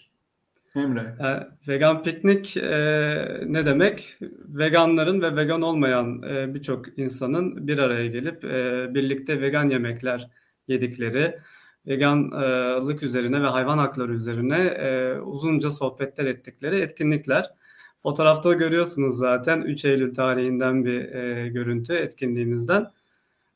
Emre? 0.76 1.00
e, 1.00 1.48
vegan 1.68 2.02
piknik 2.02 2.56
e, 2.56 3.40
ne 3.46 3.66
demek? 3.66 4.16
Veganların 4.48 5.22
ve 5.22 5.36
vegan 5.36 5.62
olmayan 5.62 6.22
e, 6.22 6.54
birçok 6.54 6.98
insanın 6.98 7.68
bir 7.68 7.78
araya 7.78 8.06
gelip 8.06 8.44
e, 8.44 8.88
birlikte 8.94 9.40
vegan 9.40 9.68
yemekler 9.68 10.30
yedikleri, 10.68 11.38
veganlık 11.86 13.02
üzerine 13.02 13.42
ve 13.42 13.46
hayvan 13.46 13.78
hakları 13.78 14.12
üzerine 14.12 14.58
e, 14.58 15.14
uzunca 15.20 15.70
sohbetler 15.70 16.26
ettikleri 16.26 16.78
etkinlikler. 16.78 17.50
Fotoğrafta 17.98 18.52
görüyorsunuz 18.52 19.18
zaten 19.18 19.60
3 19.60 19.84
Eylül 19.84 20.14
tarihinden 20.14 20.84
bir 20.84 21.14
e, 21.14 21.48
görüntü 21.48 21.94
etkinliğimizden. 21.94 22.86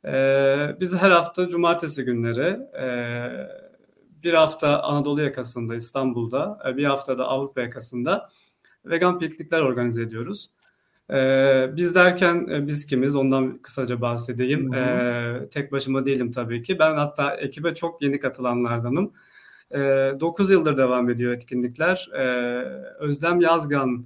E, 0.05 0.77
biz 0.81 0.96
her 0.96 1.11
hafta 1.11 1.48
cumartesi 1.48 2.05
günleri 2.05 2.59
e, 2.81 2.87
bir 4.24 4.34
hafta 4.34 4.82
Anadolu 4.82 5.22
yakasında 5.22 5.74
İstanbul'da, 5.74 6.58
e, 6.68 6.76
bir 6.76 6.84
hafta 6.84 7.18
da 7.18 7.28
Avrupa 7.28 7.60
yakasında 7.60 8.28
vegan 8.84 9.18
piknikler 9.18 9.60
organize 9.60 10.02
ediyoruz. 10.02 10.50
Ee, 11.10 11.70
biz 11.76 11.94
derken 11.94 12.48
e, 12.50 12.66
biz 12.66 12.87
kimiz 12.87 13.16
ondan 13.16 13.58
kısaca 13.58 14.00
bahsedeyim. 14.00 14.72
Hı 14.72 14.76
hı. 14.76 14.80
Ee, 14.80 15.48
tek 15.48 15.72
başıma 15.72 16.04
değilim 16.04 16.32
tabii 16.32 16.62
ki. 16.62 16.78
Ben 16.78 16.94
hatta 16.94 17.34
ekibe 17.34 17.74
çok 17.74 18.02
yeni 18.02 18.20
katılanlardanım. 18.20 19.12
Ee, 19.70 20.12
9 20.20 20.50
yıldır 20.50 20.76
devam 20.76 21.10
ediyor 21.10 21.32
etkinlikler. 21.32 22.08
Ee, 22.14 22.24
Özlem 22.98 23.40
Yazgan 23.40 24.04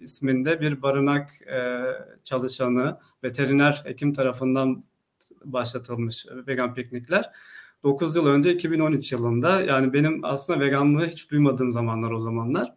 isminde 0.00 0.60
bir 0.60 0.82
barınak 0.82 1.30
e, 1.42 1.84
çalışanı, 2.24 2.98
veteriner 3.24 3.82
hekim 3.84 4.12
tarafından 4.12 4.84
başlatılmış 5.44 6.26
vegan 6.46 6.74
piknikler. 6.74 7.30
9 7.82 8.16
yıl 8.16 8.26
önce 8.26 8.54
2013 8.54 9.12
yılında 9.12 9.60
yani 9.60 9.92
benim 9.92 10.24
aslında 10.24 10.60
veganlığı 10.60 11.06
hiç 11.06 11.30
duymadığım 11.30 11.72
zamanlar 11.72 12.10
o 12.10 12.18
zamanlar. 12.18 12.74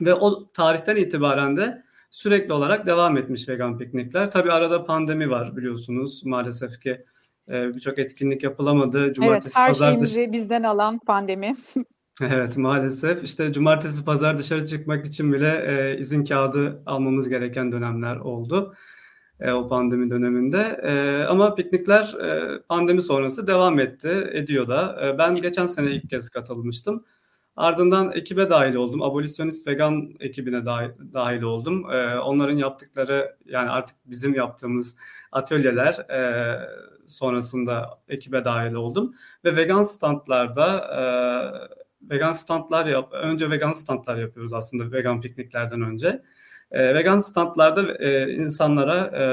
Ve 0.00 0.14
o 0.14 0.52
tarihten 0.52 0.96
itibaren 0.96 1.56
de 1.56 1.82
sürekli 2.10 2.52
olarak 2.52 2.86
devam 2.86 3.16
etmiş 3.16 3.48
vegan 3.48 3.78
piknikler. 3.78 4.30
Tabii 4.30 4.52
arada 4.52 4.84
pandemi 4.84 5.30
var 5.30 5.56
biliyorsunuz 5.56 6.24
maalesef 6.24 6.80
ki 6.80 7.04
e, 7.48 7.74
birçok 7.74 7.98
etkinlik 7.98 8.42
yapılamadı. 8.42 9.12
Evet, 9.22 9.56
her 9.56 9.68
pazar 9.68 9.88
şeyimizi 9.88 10.32
bizden 10.32 10.62
alan 10.62 10.98
pandemi. 10.98 11.52
Evet 12.20 12.56
maalesef 12.56 13.24
işte 13.24 13.52
cumartesi 13.52 14.04
pazar 14.04 14.38
dışarı 14.38 14.66
çıkmak 14.66 15.06
için 15.06 15.32
bile 15.32 15.64
e, 15.66 15.98
izin 15.98 16.24
kağıdı 16.24 16.82
almamız 16.86 17.28
gereken 17.28 17.72
dönemler 17.72 18.16
oldu 18.16 18.74
e, 19.40 19.52
o 19.52 19.68
pandemi 19.68 20.10
döneminde. 20.10 20.80
E, 20.82 21.24
ama 21.24 21.54
piknikler 21.54 22.14
e, 22.14 22.58
pandemi 22.68 23.02
sonrası 23.02 23.46
devam 23.46 23.78
etti, 23.78 24.30
ediyor 24.32 24.68
da. 24.68 25.06
E, 25.06 25.18
ben 25.18 25.34
geçen 25.36 25.66
sene 25.66 25.90
ilk 25.90 26.10
kez 26.10 26.30
katılmıştım. 26.30 27.04
Ardından 27.56 28.12
ekibe 28.14 28.50
dahil 28.50 28.74
oldum. 28.74 29.02
Abolisyonist 29.02 29.66
vegan 29.66 30.14
ekibine 30.20 30.66
dahil, 31.14 31.42
oldum. 31.42 31.90
E, 31.90 32.18
onların 32.18 32.56
yaptıkları 32.56 33.36
yani 33.46 33.70
artık 33.70 33.96
bizim 34.06 34.34
yaptığımız 34.34 34.96
atölyeler 35.32 35.94
e, 36.10 36.60
sonrasında 37.06 38.00
ekibe 38.08 38.44
dahil 38.44 38.72
oldum. 38.72 39.14
Ve 39.44 39.56
vegan 39.56 39.82
standlarda 39.82 40.78
e, 40.78 42.10
vegan 42.10 42.32
standlar 42.32 42.86
yap 42.86 43.12
önce 43.12 43.50
vegan 43.50 43.72
standlar 43.72 44.16
yapıyoruz 44.16 44.52
aslında 44.52 44.92
vegan 44.92 45.20
pikniklerden 45.20 45.80
önce. 45.82 46.22
E, 46.76 46.94
vegan 46.94 47.18
standlarda 47.18 47.94
e, 47.94 48.32
insanlara 48.32 48.96
e, 49.06 49.24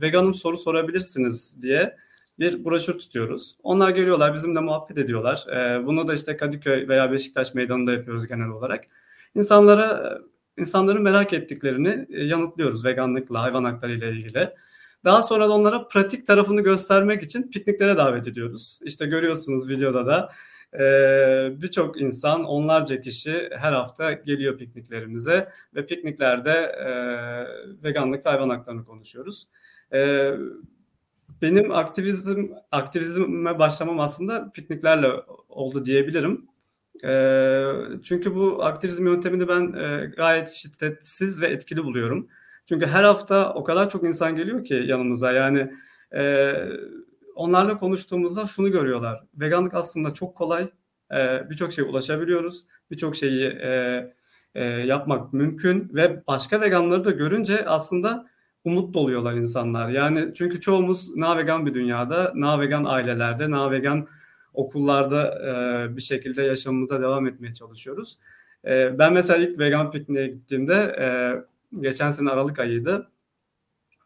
veganım 0.00 0.34
soru 0.34 0.56
sorabilirsiniz 0.56 1.62
diye 1.62 1.96
bir 2.38 2.64
broşür 2.64 2.98
tutuyoruz. 2.98 3.56
Onlar 3.62 3.90
geliyorlar 3.90 4.34
bizimle 4.34 4.60
muhabbet 4.60 4.98
ediyorlar. 4.98 5.46
E, 5.48 5.86
bunu 5.86 6.08
da 6.08 6.14
işte 6.14 6.36
Kadıköy 6.36 6.88
veya 6.88 7.12
Beşiktaş 7.12 7.54
meydanında 7.54 7.92
yapıyoruz 7.92 8.26
genel 8.26 8.48
olarak. 8.48 8.84
İnsanlara 9.34 10.18
insanların 10.58 11.02
merak 11.02 11.32
ettiklerini 11.32 12.06
e, 12.10 12.24
yanıtlıyoruz 12.24 12.84
veganlıkla, 12.84 13.42
hayvan 13.42 13.64
hakları 13.64 13.92
ile 13.92 14.10
ilgili. 14.10 14.50
Daha 15.04 15.22
sonra 15.22 15.48
da 15.48 15.52
onlara 15.52 15.88
pratik 15.88 16.26
tarafını 16.26 16.60
göstermek 16.60 17.22
için 17.22 17.50
pikniklere 17.50 17.96
davet 17.96 18.28
ediyoruz. 18.28 18.80
İşte 18.82 19.06
görüyorsunuz 19.06 19.68
videoda 19.68 20.06
da 20.06 20.32
ee, 20.74 21.48
birçok 21.62 22.00
insan, 22.00 22.44
onlarca 22.44 23.00
kişi 23.00 23.50
her 23.52 23.72
hafta 23.72 24.12
geliyor 24.12 24.58
pikniklerimize 24.58 25.48
ve 25.74 25.86
pikniklerde 25.86 26.50
e, 26.50 26.88
veganlık, 27.84 28.26
hayvan 28.26 28.48
haklarını 28.48 28.84
konuşuyoruz. 28.84 29.48
E, 29.92 30.30
benim 31.42 31.72
aktivizm 31.72 32.44
aktivizme 32.72 33.58
başlamam 33.58 34.00
aslında 34.00 34.50
pikniklerle 34.54 35.08
oldu 35.48 35.84
diyebilirim. 35.84 36.46
E, 37.04 37.62
çünkü 38.02 38.34
bu 38.34 38.64
aktivizm 38.64 39.06
yöntemini 39.06 39.48
ben 39.48 39.72
e, 39.72 40.06
gayet 40.06 40.48
şiddetsiz 40.48 41.42
ve 41.42 41.46
etkili 41.46 41.84
buluyorum. 41.84 42.28
Çünkü 42.68 42.86
her 42.86 43.04
hafta 43.04 43.54
o 43.54 43.64
kadar 43.64 43.88
çok 43.88 44.04
insan 44.04 44.36
geliyor 44.36 44.64
ki 44.64 44.74
yanımıza 44.86 45.32
yani 45.32 45.72
e, 46.16 46.52
onlarla 47.36 47.78
konuştuğumuzda 47.78 48.46
şunu 48.46 48.70
görüyorlar. 48.70 49.24
Veganlık 49.34 49.74
aslında 49.74 50.12
çok 50.12 50.34
kolay. 50.36 50.68
E, 51.12 51.50
birçok 51.50 51.72
şeye 51.72 51.82
ulaşabiliyoruz. 51.82 52.66
Birçok 52.90 53.16
şeyi 53.16 53.44
e, 53.44 54.02
e, 54.54 54.64
yapmak 54.64 55.32
mümkün 55.32 55.90
ve 55.94 56.26
başka 56.26 56.60
veganları 56.60 57.04
da 57.04 57.10
görünce 57.10 57.66
aslında 57.66 58.26
umut 58.64 58.94
doluyorlar 58.94 59.34
insanlar. 59.34 59.88
Yani 59.88 60.34
çünkü 60.34 60.60
çoğumuz 60.60 61.16
na 61.16 61.38
vegan 61.38 61.66
bir 61.66 61.74
dünyada, 61.74 62.32
na 62.34 62.60
vegan 62.60 62.84
ailelerde, 62.84 63.50
na 63.50 63.70
vegan 63.70 64.08
okullarda 64.54 65.38
e, 65.48 65.96
bir 65.96 66.02
şekilde 66.02 66.42
yaşamımıza 66.42 67.00
devam 67.00 67.26
etmeye 67.26 67.54
çalışıyoruz. 67.54 68.18
E, 68.64 68.98
ben 68.98 69.12
mesela 69.12 69.38
ilk 69.38 69.58
vegan 69.58 69.90
pikniğe 69.90 70.26
gittiğimde 70.26 70.74
e, 70.74 71.08
geçen 71.80 72.10
sene 72.10 72.30
Aralık 72.30 72.58
ayıydı. 72.58 73.10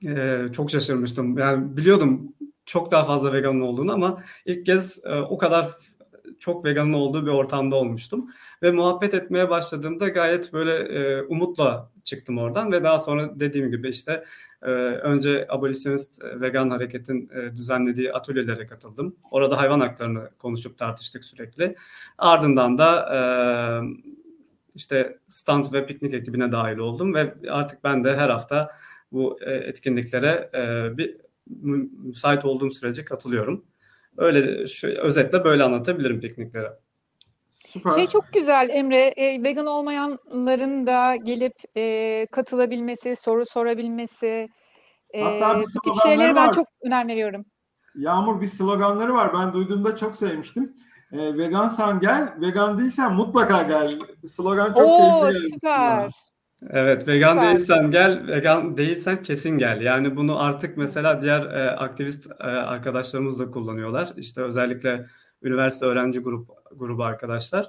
E, 0.07 0.43
çok 0.53 0.71
şaşırmıştım. 0.71 1.38
Yani 1.38 1.77
biliyordum 1.77 2.35
çok 2.66 2.92
daha 2.92 3.05
fazla 3.05 3.33
veganın 3.33 3.61
olduğunu 3.61 3.92
ama 3.92 4.23
ilk 4.46 4.66
kez 4.66 5.01
e, 5.05 5.14
o 5.14 5.38
kadar 5.38 5.68
çok 6.38 6.64
veganın 6.64 6.92
olduğu 6.92 7.27
bir 7.27 7.31
ortamda 7.31 7.77
olmuştum. 7.77 8.31
Ve 8.62 8.70
muhabbet 8.70 9.14
etmeye 9.14 9.51
başladığımda 9.51 10.09
gayet 10.09 10.53
böyle 10.53 10.75
e, 10.75 11.23
umutla 11.23 11.90
çıktım 12.05 12.38
oradan 12.38 12.73
ve 12.73 12.83
daha 12.83 12.99
sonra 12.99 13.40
dediğim 13.40 13.70
gibi 13.70 13.88
işte 13.88 14.25
e, 14.62 14.70
önce 14.70 15.46
abolisyonist 15.49 16.25
vegan 16.25 16.70
hareketin 16.70 17.31
e, 17.35 17.57
düzenlediği 17.57 18.12
atölyelere 18.12 18.66
katıldım. 18.66 19.16
Orada 19.31 19.59
hayvan 19.59 19.81
haklarını 19.81 20.31
konuşup 20.38 20.79
tartıştık 20.79 21.25
sürekli. 21.25 21.77
Ardından 22.18 22.79
da 22.79 23.14
e, 23.14 23.20
işte 24.75 25.18
stand 25.29 25.64
ve 25.73 25.87
piknik 25.87 26.14
ekibine 26.14 26.53
dahil 26.53 26.79
oldum 26.79 27.14
ve 27.14 27.35
artık 27.51 27.85
ben 27.85 28.05
de 28.05 28.16
her 28.16 28.31
hafta 28.31 28.70
bu 29.12 29.38
e, 29.42 29.53
etkinliklere 29.53 30.51
e, 30.55 30.96
bir 30.99 31.16
müsait 31.46 32.44
olduğum 32.44 32.70
sürece 32.70 33.05
katılıyorum. 33.05 33.64
Öyle 34.16 34.66
şu, 34.66 34.88
özetle 34.88 35.44
böyle 35.44 35.64
anlatabilirim 35.64 36.20
pikniklere. 36.20 36.72
Süper. 37.48 37.90
Şey 37.90 38.07
çok 38.07 38.33
güzel 38.33 38.68
Emre, 38.72 39.12
e, 39.16 39.42
vegan 39.42 39.66
olmayanların 39.66 40.87
da 40.87 41.16
gelip 41.16 41.55
e, 41.76 42.26
katılabilmesi, 42.33 43.16
soru 43.16 43.46
sorabilmesi, 43.46 44.48
e, 45.14 45.22
bu 45.76 45.81
tip 45.85 46.03
şeyleri 46.03 46.35
ben 46.35 46.50
çok 46.50 46.66
önem 46.87 47.09
veriyorum. 47.09 47.44
Yağmur 47.94 48.40
bir 48.40 48.46
sloganları 48.46 49.14
var. 49.14 49.35
Ben 49.35 49.53
duyduğumda 49.53 49.96
çok 49.96 50.16
sevmiştim. 50.16 50.76
E, 51.12 51.38
vegansan 51.38 52.00
gel, 52.00 52.35
vegan 52.40 52.79
değilsen 52.79 53.12
mutlaka 53.12 53.62
gel. 53.62 53.98
Slogan 54.37 54.74
çok 54.74 54.87
Oo, 54.87 55.20
keyifli. 55.20 55.48
Süper. 55.50 56.11
Evet, 56.68 57.09
vegan 57.09 57.35
Süper. 57.37 57.49
değilsen 57.49 57.90
gel, 57.90 58.27
vegan 58.27 58.77
değilsen 58.77 59.23
kesin 59.23 59.59
gel. 59.59 59.81
Yani 59.81 60.16
bunu 60.16 60.42
artık 60.42 60.77
mesela 60.77 61.20
diğer 61.20 61.42
e, 61.42 61.70
aktivist 61.70 62.31
e, 62.31 62.44
arkadaşlarımız 62.44 63.38
da 63.38 63.51
kullanıyorlar. 63.51 64.09
İşte 64.16 64.42
özellikle 64.42 65.07
üniversite 65.42 65.87
öğrenci 65.87 66.20
grup 66.20 66.49
grubu 66.77 67.05
arkadaşlar. 67.05 67.66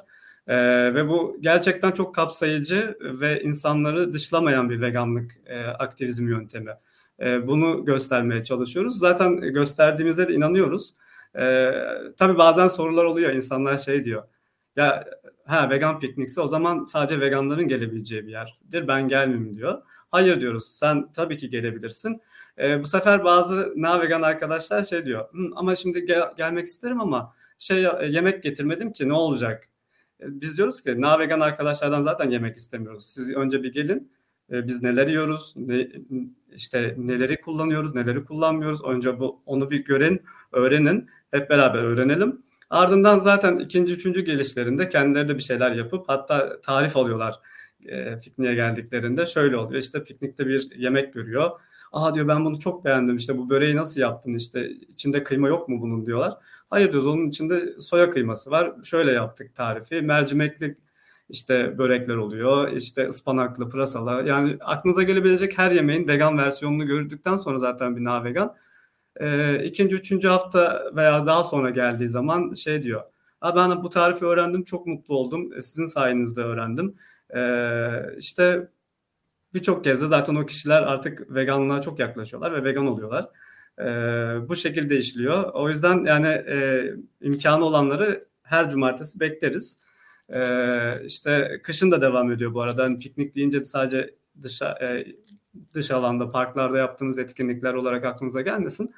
E, 0.48 0.56
ve 0.96 1.08
bu 1.08 1.38
gerçekten 1.42 1.92
çok 1.92 2.16
kapsayıcı 2.16 2.98
ve 3.02 3.42
insanları 3.42 4.14
dışlamayan 4.14 4.70
bir 4.70 4.82
veganlık 4.82 5.32
e, 5.46 5.64
aktivizm 5.66 6.28
yöntemi. 6.28 6.72
E, 7.20 7.48
bunu 7.48 7.86
göstermeye 7.86 8.44
çalışıyoruz. 8.44 9.00
Zaten 9.00 9.36
gösterdiğimizde 9.38 10.28
de 10.28 10.34
inanıyoruz. 10.34 10.94
E, 11.36 11.72
tabii 12.18 12.38
bazen 12.38 12.68
sorular 12.68 13.04
oluyor. 13.04 13.32
İnsanlar 13.34 13.78
şey 13.78 14.04
diyor. 14.04 14.24
Ya 14.76 15.06
ha 15.52 15.70
vegan 15.70 16.00
piknikse 16.00 16.42
o 16.42 16.48
zaman 16.48 16.86
sadece 16.86 17.20
veganların 17.20 17.68
gelebileceği 17.68 18.28
bir 18.28 18.32
yerdir. 18.32 18.88
Ben 18.88 19.08
gelmeyeyim 19.08 19.54
diyor. 19.58 19.82
Hayır 20.12 20.42
diyoruz. 20.42 20.66
Sen 20.68 21.12
tabii 21.12 21.38
ki 21.38 21.50
gelebilirsin. 21.50 22.22
E, 22.58 22.82
bu 22.82 22.86
sefer 22.86 23.24
bazı 23.24 23.74
na 23.76 24.02
vegan 24.02 24.22
arkadaşlar 24.22 24.84
şey 24.84 25.06
diyor. 25.06 25.30
ama 25.56 25.76
şimdi 25.76 26.06
gel, 26.06 26.22
gelmek 26.38 26.68
isterim 26.68 27.02
ama 27.02 27.34
şey 27.60 27.86
e, 27.86 27.92
yemek 28.10 28.44
getirmedim 28.44 28.94
ki 28.94 29.10
ne 29.10 29.14
olacak? 29.14 29.70
E, 30.20 30.42
biz 30.42 30.58
diyoruz 30.58 30.82
ki 30.82 31.02
na 31.02 31.20
vegan 31.20 31.40
arkadaşlardan 31.40 32.02
zaten 32.02 32.30
yemek 32.30 32.58
istemiyoruz. 32.58 33.06
Siz 33.06 33.36
önce 33.36 33.64
bir 33.64 33.74
gelin. 33.74 34.12
E, 34.52 34.68
biz 34.68 34.84
neler 34.84 35.08
yiyoruz? 35.08 35.54
Ne, 35.56 35.88
işte 36.56 36.96
neleri 36.98 37.42
kullanıyoruz, 37.42 37.96
neleri 37.96 38.24
kullanmıyoruz. 38.24 38.84
Önce 38.86 39.20
bu 39.20 39.42
onu 39.46 39.72
bir 39.72 39.86
gören, 39.86 40.20
öğrenin. 40.52 41.10
Hep 41.32 41.50
beraber 41.50 41.80
öğrenelim. 41.80 42.42
Ardından 42.72 43.20
zaten 43.20 43.60
ikinci, 43.60 43.94
üçüncü 43.94 44.22
gelişlerinde 44.22 44.90
kendileri 44.90 45.28
de 45.28 45.38
bir 45.38 45.44
şeyler 45.44 45.72
yapıp 45.72 46.10
hatta 46.10 46.62
tarif 46.62 46.98
alıyorlar 46.98 47.40
e, 47.86 48.20
pikniğe 48.20 48.56
geldiklerinde. 48.56 49.26
Şöyle 49.26 49.58
oluyor 49.58 49.82
işte 49.82 50.04
piknikte 50.04 50.48
bir 50.48 50.72
yemek 50.76 51.14
görüyor. 51.14 51.52
Aa 51.92 52.16
diyor 52.16 52.28
ben 52.28 52.46
bunu 52.46 52.60
çok 52.60 52.86
beğendim 52.86 53.16
işte 53.16 53.38
bu 53.38 53.50
böreği 53.50 53.76
nasıl 53.76 54.02
yaptın 54.02 54.34
işte 54.34 54.70
içinde 54.70 55.24
kıyma 55.24 55.48
yok 55.48 55.70
mu 55.70 55.82
bunun 55.82 56.06
diyorlar. 56.06 56.34
Hayır 56.70 56.92
diyoruz 56.92 57.08
onun 57.08 57.28
içinde 57.28 57.82
soya 57.82 58.10
kıyması 58.10 58.52
var. 58.52 58.74
Şöyle 58.84 59.12
yaptık 59.12 59.56
tarifi. 59.56 60.02
Mercimekli 60.02 60.78
işte 61.30 61.78
börekler 61.78 62.16
oluyor. 62.16 62.72
işte 62.72 63.08
ıspanaklı, 63.08 63.70
pırasalı. 63.70 64.28
Yani 64.28 64.58
aklınıza 64.60 65.04
gelebilecek 65.04 65.58
her 65.58 65.72
yemeğin 65.72 66.08
vegan 66.08 66.38
versiyonunu 66.38 66.86
gördükten 66.86 67.36
sonra 67.36 67.58
zaten 67.58 67.98
bir 67.98 68.04
na 68.04 68.24
vegan 68.24 68.56
e, 69.20 69.56
ikinci, 69.64 69.96
üçüncü 69.96 70.28
hafta 70.28 70.92
veya 70.96 71.26
daha 71.26 71.44
sonra 71.44 71.70
geldiği 71.70 72.08
zaman 72.08 72.54
şey 72.54 72.84
diyor. 72.84 73.02
ben 73.44 73.84
bu 73.84 73.90
tarifi 73.90 74.26
öğrendim, 74.26 74.64
çok 74.64 74.88
mutlu 74.88 75.16
oldum. 75.16 75.54
E, 75.54 75.62
sizin 75.62 75.86
sayenizde 75.86 76.42
öğrendim. 76.42 76.96
E, 77.36 77.42
işte 78.18 78.68
birçok 79.54 79.84
kez 79.84 80.02
de 80.02 80.08
zaten 80.08 80.36
o 80.36 80.46
kişiler 80.46 80.82
artık 80.82 81.36
veganlığa 81.36 81.82
çok 81.82 82.00
yaklaşıyorlar 82.00 82.54
ve 82.54 82.64
vegan 82.64 82.88
oluyorlar. 82.88 83.30
E, 83.80 83.86
bu 84.50 84.56
şekilde 84.56 84.98
işliyor. 84.98 85.54
O 85.54 85.70
yüzden 85.70 86.06
yani 86.06 86.28
e, 86.28 86.86
imkanı 87.22 87.66
olanları 87.66 88.26
her 88.44 88.70
cumartesi 88.70 89.20
bekleriz. 89.20 89.78
E, 90.30 91.06
işte 91.06 91.62
kışın 91.64 91.92
da 91.92 92.02
devam 92.02 92.32
ediyor 92.32 92.54
bu 92.54 92.62
arada. 92.62 92.84
Hani 92.84 92.98
piknik 92.98 93.36
deyince 93.36 93.66
sadece 93.66 94.16
dışa, 94.42 94.78
e, 94.82 95.06
dış 95.74 95.92
alanda, 95.92 96.30
parklarda 96.30 96.78
yaptığımız 96.78 97.20
etkinlikler 97.20 97.74
olarak 97.74 98.06
aklınıza 98.06 98.42
gelmesin. 98.42 98.94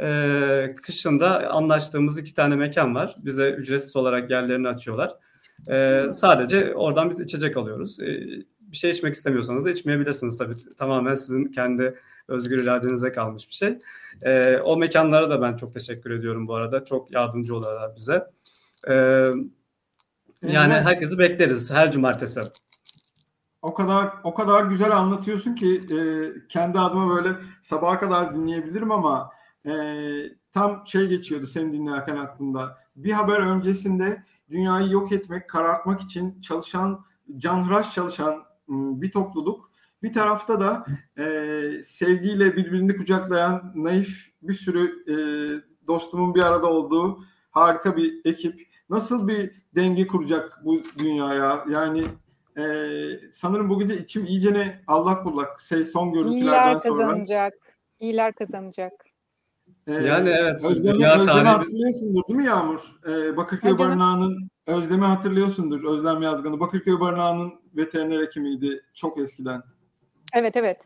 E, 0.00 0.74
kışın 0.82 1.20
da 1.20 1.50
anlaştığımız 1.50 2.18
iki 2.18 2.34
tane 2.34 2.56
mekan 2.56 2.94
var. 2.94 3.14
Bize 3.24 3.50
ücretsiz 3.50 3.96
olarak 3.96 4.30
yerlerini 4.30 4.68
açıyorlar. 4.68 5.14
E, 5.70 6.04
sadece 6.12 6.74
oradan 6.74 7.10
biz 7.10 7.20
içecek 7.20 7.56
alıyoruz. 7.56 8.00
E, 8.00 8.06
bir 8.60 8.76
şey 8.76 8.90
içmek 8.90 9.14
istemiyorsanız 9.14 9.64
da 9.64 9.70
içmeyebilirsiniz 9.70 10.38
tabii. 10.38 10.54
Tamamen 10.78 11.14
sizin 11.14 11.44
kendi 11.44 11.94
özgür 12.28 12.62
iradenize 12.62 13.12
kalmış 13.12 13.48
bir 13.48 13.54
şey. 13.54 13.78
E, 14.22 14.56
o 14.56 14.76
mekanlara 14.76 15.30
da 15.30 15.42
ben 15.42 15.56
çok 15.56 15.74
teşekkür 15.74 16.10
ediyorum 16.10 16.48
bu 16.48 16.54
arada. 16.54 16.84
Çok 16.84 17.12
yardımcı 17.12 17.56
oluyorlar 17.56 17.96
bize. 17.96 18.24
E, 18.88 18.94
yani 20.42 20.72
Evet. 20.72 20.86
herkesi 20.86 21.18
bekleriz 21.18 21.70
her 21.70 21.92
cumartesi. 21.92 22.40
O 23.62 23.74
kadar 23.74 24.12
o 24.24 24.34
kadar 24.34 24.64
güzel 24.64 24.96
anlatıyorsun 24.96 25.54
ki 25.54 25.80
e, 25.92 25.98
kendi 26.48 26.78
adıma 26.78 27.14
böyle 27.14 27.28
sabaha 27.62 28.00
kadar 28.00 28.34
dinleyebilirim 28.34 28.92
ama 28.92 29.30
e, 29.66 29.72
tam 30.52 30.82
şey 30.86 31.08
geçiyordu 31.08 31.46
seni 31.46 31.72
dinlerken 31.72 32.16
aklımda. 32.16 32.78
Bir 32.96 33.12
haber 33.12 33.38
öncesinde 33.38 34.24
dünyayı 34.50 34.90
yok 34.90 35.12
etmek, 35.12 35.50
karartmak 35.50 36.00
için 36.00 36.40
çalışan, 36.40 37.04
canhıraş 37.38 37.94
çalışan 37.94 38.44
bir 38.68 39.10
topluluk. 39.10 39.70
Bir 40.02 40.12
tarafta 40.12 40.60
da 40.60 40.84
e, 41.18 41.24
sevgiyle 41.84 42.56
birbirini 42.56 42.96
kucaklayan 42.96 43.72
naif 43.74 44.30
bir 44.42 44.54
sürü 44.54 45.04
e, 45.08 45.16
dostumun 45.86 46.34
bir 46.34 46.42
arada 46.42 46.66
olduğu 46.66 47.24
harika 47.50 47.96
bir 47.96 48.20
ekip. 48.24 48.68
Nasıl 48.90 49.28
bir 49.28 49.50
denge 49.74 50.06
kuracak 50.06 50.60
bu 50.64 50.82
dünyaya? 50.98 51.64
Yani 51.70 52.04
ee, 52.58 53.10
sanırım 53.32 53.70
bu 53.70 53.78
gece 53.78 53.98
içim 53.98 54.24
iyicene 54.24 54.82
allak 54.86 55.24
bullak 55.24 55.60
şey 55.60 55.84
son 55.84 56.12
görüntülerden 56.12 56.68
İyiler 56.68 56.80
sonra. 56.80 57.06
kazanacak. 57.06 57.54
İyiler 58.00 58.32
kazanacak. 58.34 58.92
Ee, 59.86 59.92
Yani 59.92 60.28
evet, 60.28 60.64
Özlemi, 60.70 60.98
dünya 60.98 61.12
Özlem'i 61.20 61.26
tarihi- 61.38 61.44
hatırlıyorsundur 61.56 62.22
değil 62.28 62.36
mi 62.38 62.44
Yağmur? 62.44 62.80
Ee, 63.08 63.36
Bakırköy. 63.36 63.78
Barınağı'nın 63.78 64.50
Özlem'i 64.66 65.04
hatırlıyorsundur. 65.04 65.84
Özlem 65.84 66.22
Yazgan'ı. 66.22 66.60
Bakırköy 66.60 67.00
Barınağı'nın 67.00 67.52
veteriner 67.76 68.20
hekimiydi 68.22 68.80
çok 68.94 69.18
eskiden. 69.18 69.62
Evet 70.34 70.56
evet. 70.56 70.78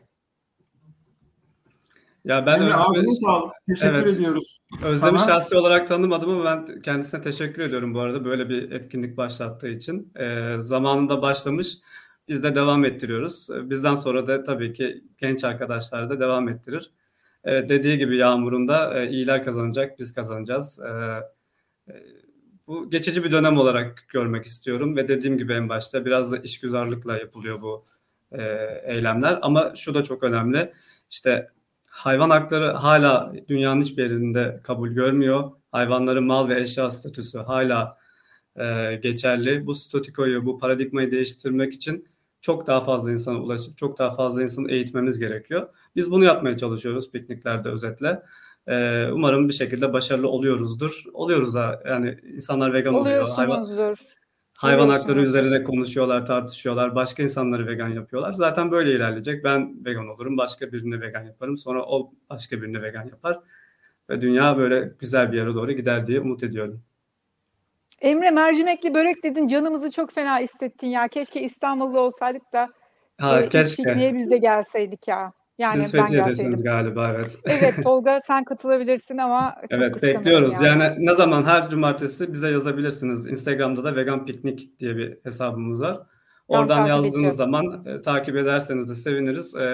Ya 2.24 2.46
ben 2.46 2.60
Emre 2.60 2.70
Özlem'i- 2.74 3.12
sağlık. 3.24 3.52
Teşekkür 3.68 3.94
Evet. 3.94 4.08
ediyoruz. 4.08 4.58
Özlem'i 4.84 5.18
Sana- 5.18 5.28
şahsi 5.28 5.56
olarak 5.56 5.86
tanımadım 5.86 6.30
ama 6.30 6.44
ben 6.44 6.80
kendisine 6.80 7.20
teşekkür 7.20 7.62
ediyorum 7.62 7.94
bu 7.94 8.00
arada 8.00 8.24
böyle 8.24 8.48
bir 8.48 8.70
etkinlik 8.70 9.16
başlattığı 9.16 9.68
için. 9.68 10.12
Ee, 10.16 10.56
zamanında 10.58 11.22
başlamış, 11.22 11.76
biz 12.28 12.44
de 12.44 12.54
devam 12.54 12.84
ettiriyoruz. 12.84 13.48
Ee, 13.50 13.70
Bizden 13.70 13.94
sonra 13.94 14.26
da 14.26 14.42
tabii 14.42 14.72
ki 14.72 15.04
genç 15.18 15.44
arkadaşlar 15.44 16.10
da 16.10 16.20
devam 16.20 16.48
ettirir. 16.48 16.90
Ee, 17.44 17.68
dediği 17.68 17.98
gibi 17.98 18.16
Yağmur'un 18.16 18.68
da 18.68 19.00
e, 19.00 19.08
iyiler 19.10 19.44
kazanacak, 19.44 19.98
biz 19.98 20.14
kazanacağız. 20.14 20.80
Ee, 20.80 21.20
e, 21.92 21.94
bu 22.66 22.90
geçici 22.90 23.24
bir 23.24 23.32
dönem 23.32 23.58
olarak 23.58 24.04
görmek 24.08 24.44
istiyorum 24.44 24.96
ve 24.96 25.08
dediğim 25.08 25.38
gibi 25.38 25.52
en 25.52 25.68
başta 25.68 26.04
biraz 26.04 26.32
da 26.32 26.38
işgüzarlıkla 26.38 27.16
yapılıyor 27.18 27.62
bu 27.62 27.84
e, 28.32 28.42
eylemler. 28.84 29.38
Ama 29.42 29.72
şu 29.76 29.94
da 29.94 30.02
çok 30.02 30.22
önemli. 30.22 30.72
İşte 31.10 31.50
hayvan 31.94 32.30
hakları 32.30 32.70
hala 32.70 33.32
dünyanın 33.48 33.80
hiçbir 33.80 34.02
yerinde 34.02 34.60
kabul 34.62 34.88
görmüyor. 34.88 35.50
Hayvanların 35.72 36.24
mal 36.24 36.48
ve 36.48 36.60
eşya 36.60 36.90
statüsü 36.90 37.38
hala 37.38 37.96
e, 38.56 38.96
geçerli. 39.02 39.66
Bu 39.66 39.74
statikoyu, 39.74 40.46
bu 40.46 40.58
paradigmayı 40.58 41.10
değiştirmek 41.10 41.72
için 41.72 42.08
çok 42.40 42.66
daha 42.66 42.80
fazla 42.80 43.12
insana 43.12 43.38
ulaşıp 43.38 43.76
çok 43.76 43.98
daha 43.98 44.14
fazla 44.14 44.42
insanı 44.42 44.70
eğitmemiz 44.70 45.18
gerekiyor. 45.18 45.68
Biz 45.96 46.10
bunu 46.10 46.24
yapmaya 46.24 46.56
çalışıyoruz 46.56 47.10
pikniklerde 47.10 47.68
özetle. 47.68 48.22
E, 48.66 49.06
umarım 49.12 49.48
bir 49.48 49.54
şekilde 49.54 49.92
başarılı 49.92 50.28
oluyoruzdur. 50.28 51.04
Oluyoruz 51.12 51.54
da 51.54 51.82
yani 51.86 52.18
insanlar 52.36 52.72
vegan 52.72 52.94
oluyor. 52.94 53.28
Hayvan, 53.28 53.64
Hayvan 54.58 54.88
hakları 54.88 55.12
Oluyorsunuz. 55.12 55.28
üzerine 55.28 55.64
konuşuyorlar, 55.64 56.26
tartışıyorlar. 56.26 56.94
Başka 56.94 57.22
insanları 57.22 57.66
vegan 57.66 57.88
yapıyorlar. 57.88 58.32
Zaten 58.32 58.70
böyle 58.70 58.92
ilerleyecek. 58.92 59.44
Ben 59.44 59.84
vegan 59.84 60.08
olurum, 60.08 60.36
başka 60.36 60.72
birini 60.72 61.00
vegan 61.00 61.22
yaparım. 61.22 61.56
Sonra 61.56 61.82
o 61.86 62.12
başka 62.30 62.62
birini 62.62 62.82
vegan 62.82 63.04
yapar. 63.04 63.40
Ve 64.10 64.20
dünya 64.20 64.56
böyle 64.58 64.92
güzel 64.98 65.32
bir 65.32 65.36
yere 65.36 65.54
doğru 65.54 65.72
gider 65.72 66.06
diye 66.06 66.20
umut 66.20 66.42
ediyorum. 66.42 66.82
Emre 68.00 68.30
mercimekli 68.30 68.94
börek 68.94 69.22
dedin 69.24 69.46
canımızı 69.48 69.90
çok 69.90 70.12
fena 70.12 70.38
hissettin 70.38 70.86
ya. 70.86 71.08
Keşke 71.08 71.40
İstanbul'da 71.42 72.00
olsaydık 72.00 72.52
da 72.52 72.68
Ha, 73.20 73.40
e, 73.40 73.48
keşke. 73.48 73.82
pikniğe 73.82 74.14
biz 74.14 74.30
de 74.30 74.36
gelseydik 74.38 75.08
ya. 75.08 75.32
Yani 75.58 75.82
Siz 75.82 75.94
ben 75.94 76.00
Fethiye'desiniz 76.00 76.38
gelseydim. 76.38 76.64
galiba 76.64 77.08
evet. 77.10 77.38
Evet 77.44 77.74
Tolga 77.82 78.20
sen 78.20 78.44
katılabilirsin 78.44 79.18
ama 79.18 79.54
çok 79.60 79.72
Evet 79.72 80.02
bekliyoruz. 80.02 80.52
yani. 80.62 80.82
Yani 80.82 81.06
ne 81.06 81.14
zaman 81.14 81.42
her 81.42 81.68
cumartesi 81.68 82.32
bize 82.32 82.50
yazabilirsiniz. 82.50 83.26
Instagram'da 83.26 83.84
da 83.84 83.96
vegan 83.96 84.26
piknik 84.26 84.78
diye 84.78 84.96
bir 84.96 85.18
hesabımız 85.24 85.82
var. 85.82 86.00
Oradan 86.48 86.76
takip 86.76 86.88
yazdığınız 86.88 87.14
edeceğim. 87.14 87.36
zaman 87.36 87.84
e, 87.86 88.02
takip 88.02 88.36
ederseniz 88.36 88.90
de 88.90 88.94
seviniriz. 88.94 89.54
E, 89.54 89.64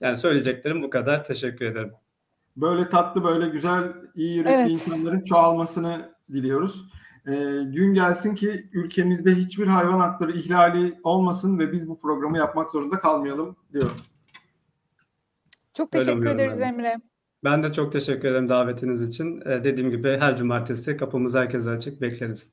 yani 0.00 0.16
söyleyeceklerim 0.16 0.82
bu 0.82 0.90
kadar. 0.90 1.24
Teşekkür 1.24 1.64
ederim. 1.66 1.92
Böyle 2.56 2.88
tatlı, 2.88 3.24
böyle 3.24 3.48
güzel, 3.48 3.92
iyi 4.14 4.36
yürekli 4.36 4.54
Evet. 4.54 4.70
insanların 4.70 5.24
çoğalmasını 5.24 6.14
diliyoruz. 6.32 6.84
Ee, 7.26 7.32
gün 7.64 7.94
gelsin 7.94 8.34
ki 8.34 8.68
ülkemizde 8.72 9.34
hiçbir 9.34 9.66
hayvan 9.66 10.00
hakları 10.00 10.32
ihlali 10.32 11.00
olmasın 11.02 11.58
ve 11.58 11.72
biz 11.72 11.88
bu 11.88 11.98
programı 11.98 12.38
yapmak 12.38 12.70
zorunda 12.70 12.98
kalmayalım 13.00 13.56
diyorum. 13.72 13.92
Çok 15.74 15.92
teşekkür 15.92 16.26
ederiz 16.26 16.58
ben. 16.60 16.68
Emre. 16.68 17.00
Ben 17.44 17.62
de 17.62 17.72
çok 17.72 17.92
teşekkür 17.92 18.28
ederim 18.28 18.48
davetiniz 18.48 19.08
için. 19.08 19.40
E, 19.40 19.64
dediğim 19.64 19.90
gibi 19.90 20.16
her 20.20 20.36
cumartesi 20.36 20.96
kapımız 20.96 21.34
herkese 21.34 21.70
açık. 21.70 22.00
Bekleriz. 22.00 22.52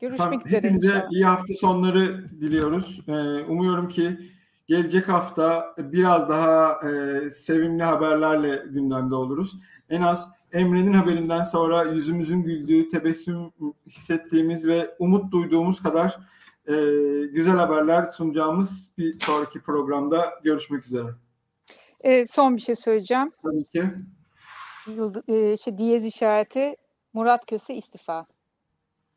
Görüşmek 0.00 0.26
Efendim, 0.26 0.46
üzere 0.46 0.62
hepinize 0.62 0.86
inşallah. 0.86 1.12
iyi 1.12 1.24
hafta 1.24 1.54
sonları 1.54 2.30
diliyoruz. 2.40 3.00
Ee, 3.08 3.12
umuyorum 3.48 3.88
ki 3.88 4.18
gelecek 4.66 5.08
hafta 5.08 5.74
biraz 5.78 6.28
daha 6.28 6.80
e, 6.90 7.30
sevimli 7.30 7.82
haberlerle 7.82 8.62
gündemde 8.70 9.14
oluruz. 9.14 9.56
En 9.88 10.02
az 10.02 10.28
Emre'nin 10.52 10.92
haberinden 10.92 11.42
sonra 11.42 11.82
yüzümüzün 11.82 12.42
güldüğü, 12.42 12.88
tebessüm 12.88 13.50
hissettiğimiz 13.86 14.66
ve 14.66 14.94
umut 14.98 15.32
duyduğumuz 15.32 15.82
kadar 15.82 16.18
e, 16.68 16.74
güzel 17.32 17.56
haberler 17.56 18.04
sunacağımız 18.04 18.90
bir 18.98 19.18
sonraki 19.20 19.60
programda 19.60 20.34
görüşmek 20.44 20.86
üzere. 20.86 21.08
E, 22.04 22.26
son 22.26 22.56
bir 22.56 22.60
şey 22.60 22.76
söyleyeceğim. 22.76 23.32
Tabii 23.42 23.64
ki. 23.64 23.84
Yıldı, 24.86 25.22
e, 25.28 25.56
şey, 25.56 25.78
diyez 25.78 26.06
işareti 26.06 26.76
Murat 27.12 27.46
Köse 27.46 27.74
istifa. 27.74 28.26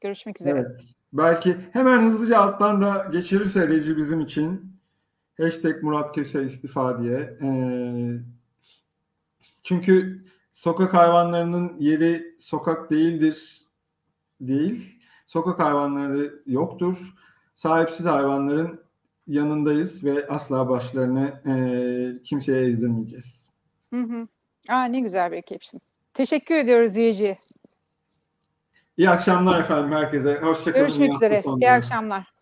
Görüşmek 0.01 0.41
üzere. 0.41 0.59
Evet. 0.59 0.81
Belki 1.13 1.57
hemen 1.73 2.01
hızlıca 2.01 2.39
alttan 2.39 2.81
da 2.81 3.09
geçirirse 3.11 3.67
reji 3.67 3.97
bizim 3.97 4.21
için. 4.21 4.77
Hashtag 5.37 5.83
Murat 5.83 6.15
Köse 6.15 6.43
istifa 6.43 7.01
diye. 7.01 7.37
Ee, 7.41 8.19
çünkü 9.63 10.25
sokak 10.51 10.93
hayvanlarının 10.93 11.77
yeri 11.79 12.35
sokak 12.39 12.91
değildir 12.91 13.61
değil. 14.41 15.01
Sokak 15.27 15.59
hayvanları 15.59 16.43
yoktur. 16.45 17.13
Sahipsiz 17.55 18.05
hayvanların 18.05 18.86
yanındayız 19.27 20.03
ve 20.03 20.27
asla 20.27 20.69
başlarını 20.69 21.41
e, 21.45 22.23
kimseye 22.23 22.67
ezdirmeyeceğiz. 22.67 23.49
Hı 23.93 24.01
hı. 24.01 24.27
Aa, 24.69 24.83
ne 24.83 24.99
güzel 24.99 25.31
bir 25.31 25.37
ekipsin. 25.37 25.81
Teşekkür 26.13 26.55
ediyoruz 26.55 26.95
Yiğici. 26.95 27.37
İyi 28.97 29.09
akşamlar 29.09 29.59
efendim 29.59 29.91
herkese. 29.91 30.39
Hoşçakalın. 30.41 30.85
Görüşmek 30.85 31.13
üzere. 31.13 31.41
İyi 31.61 31.71
akşamlar. 31.71 32.36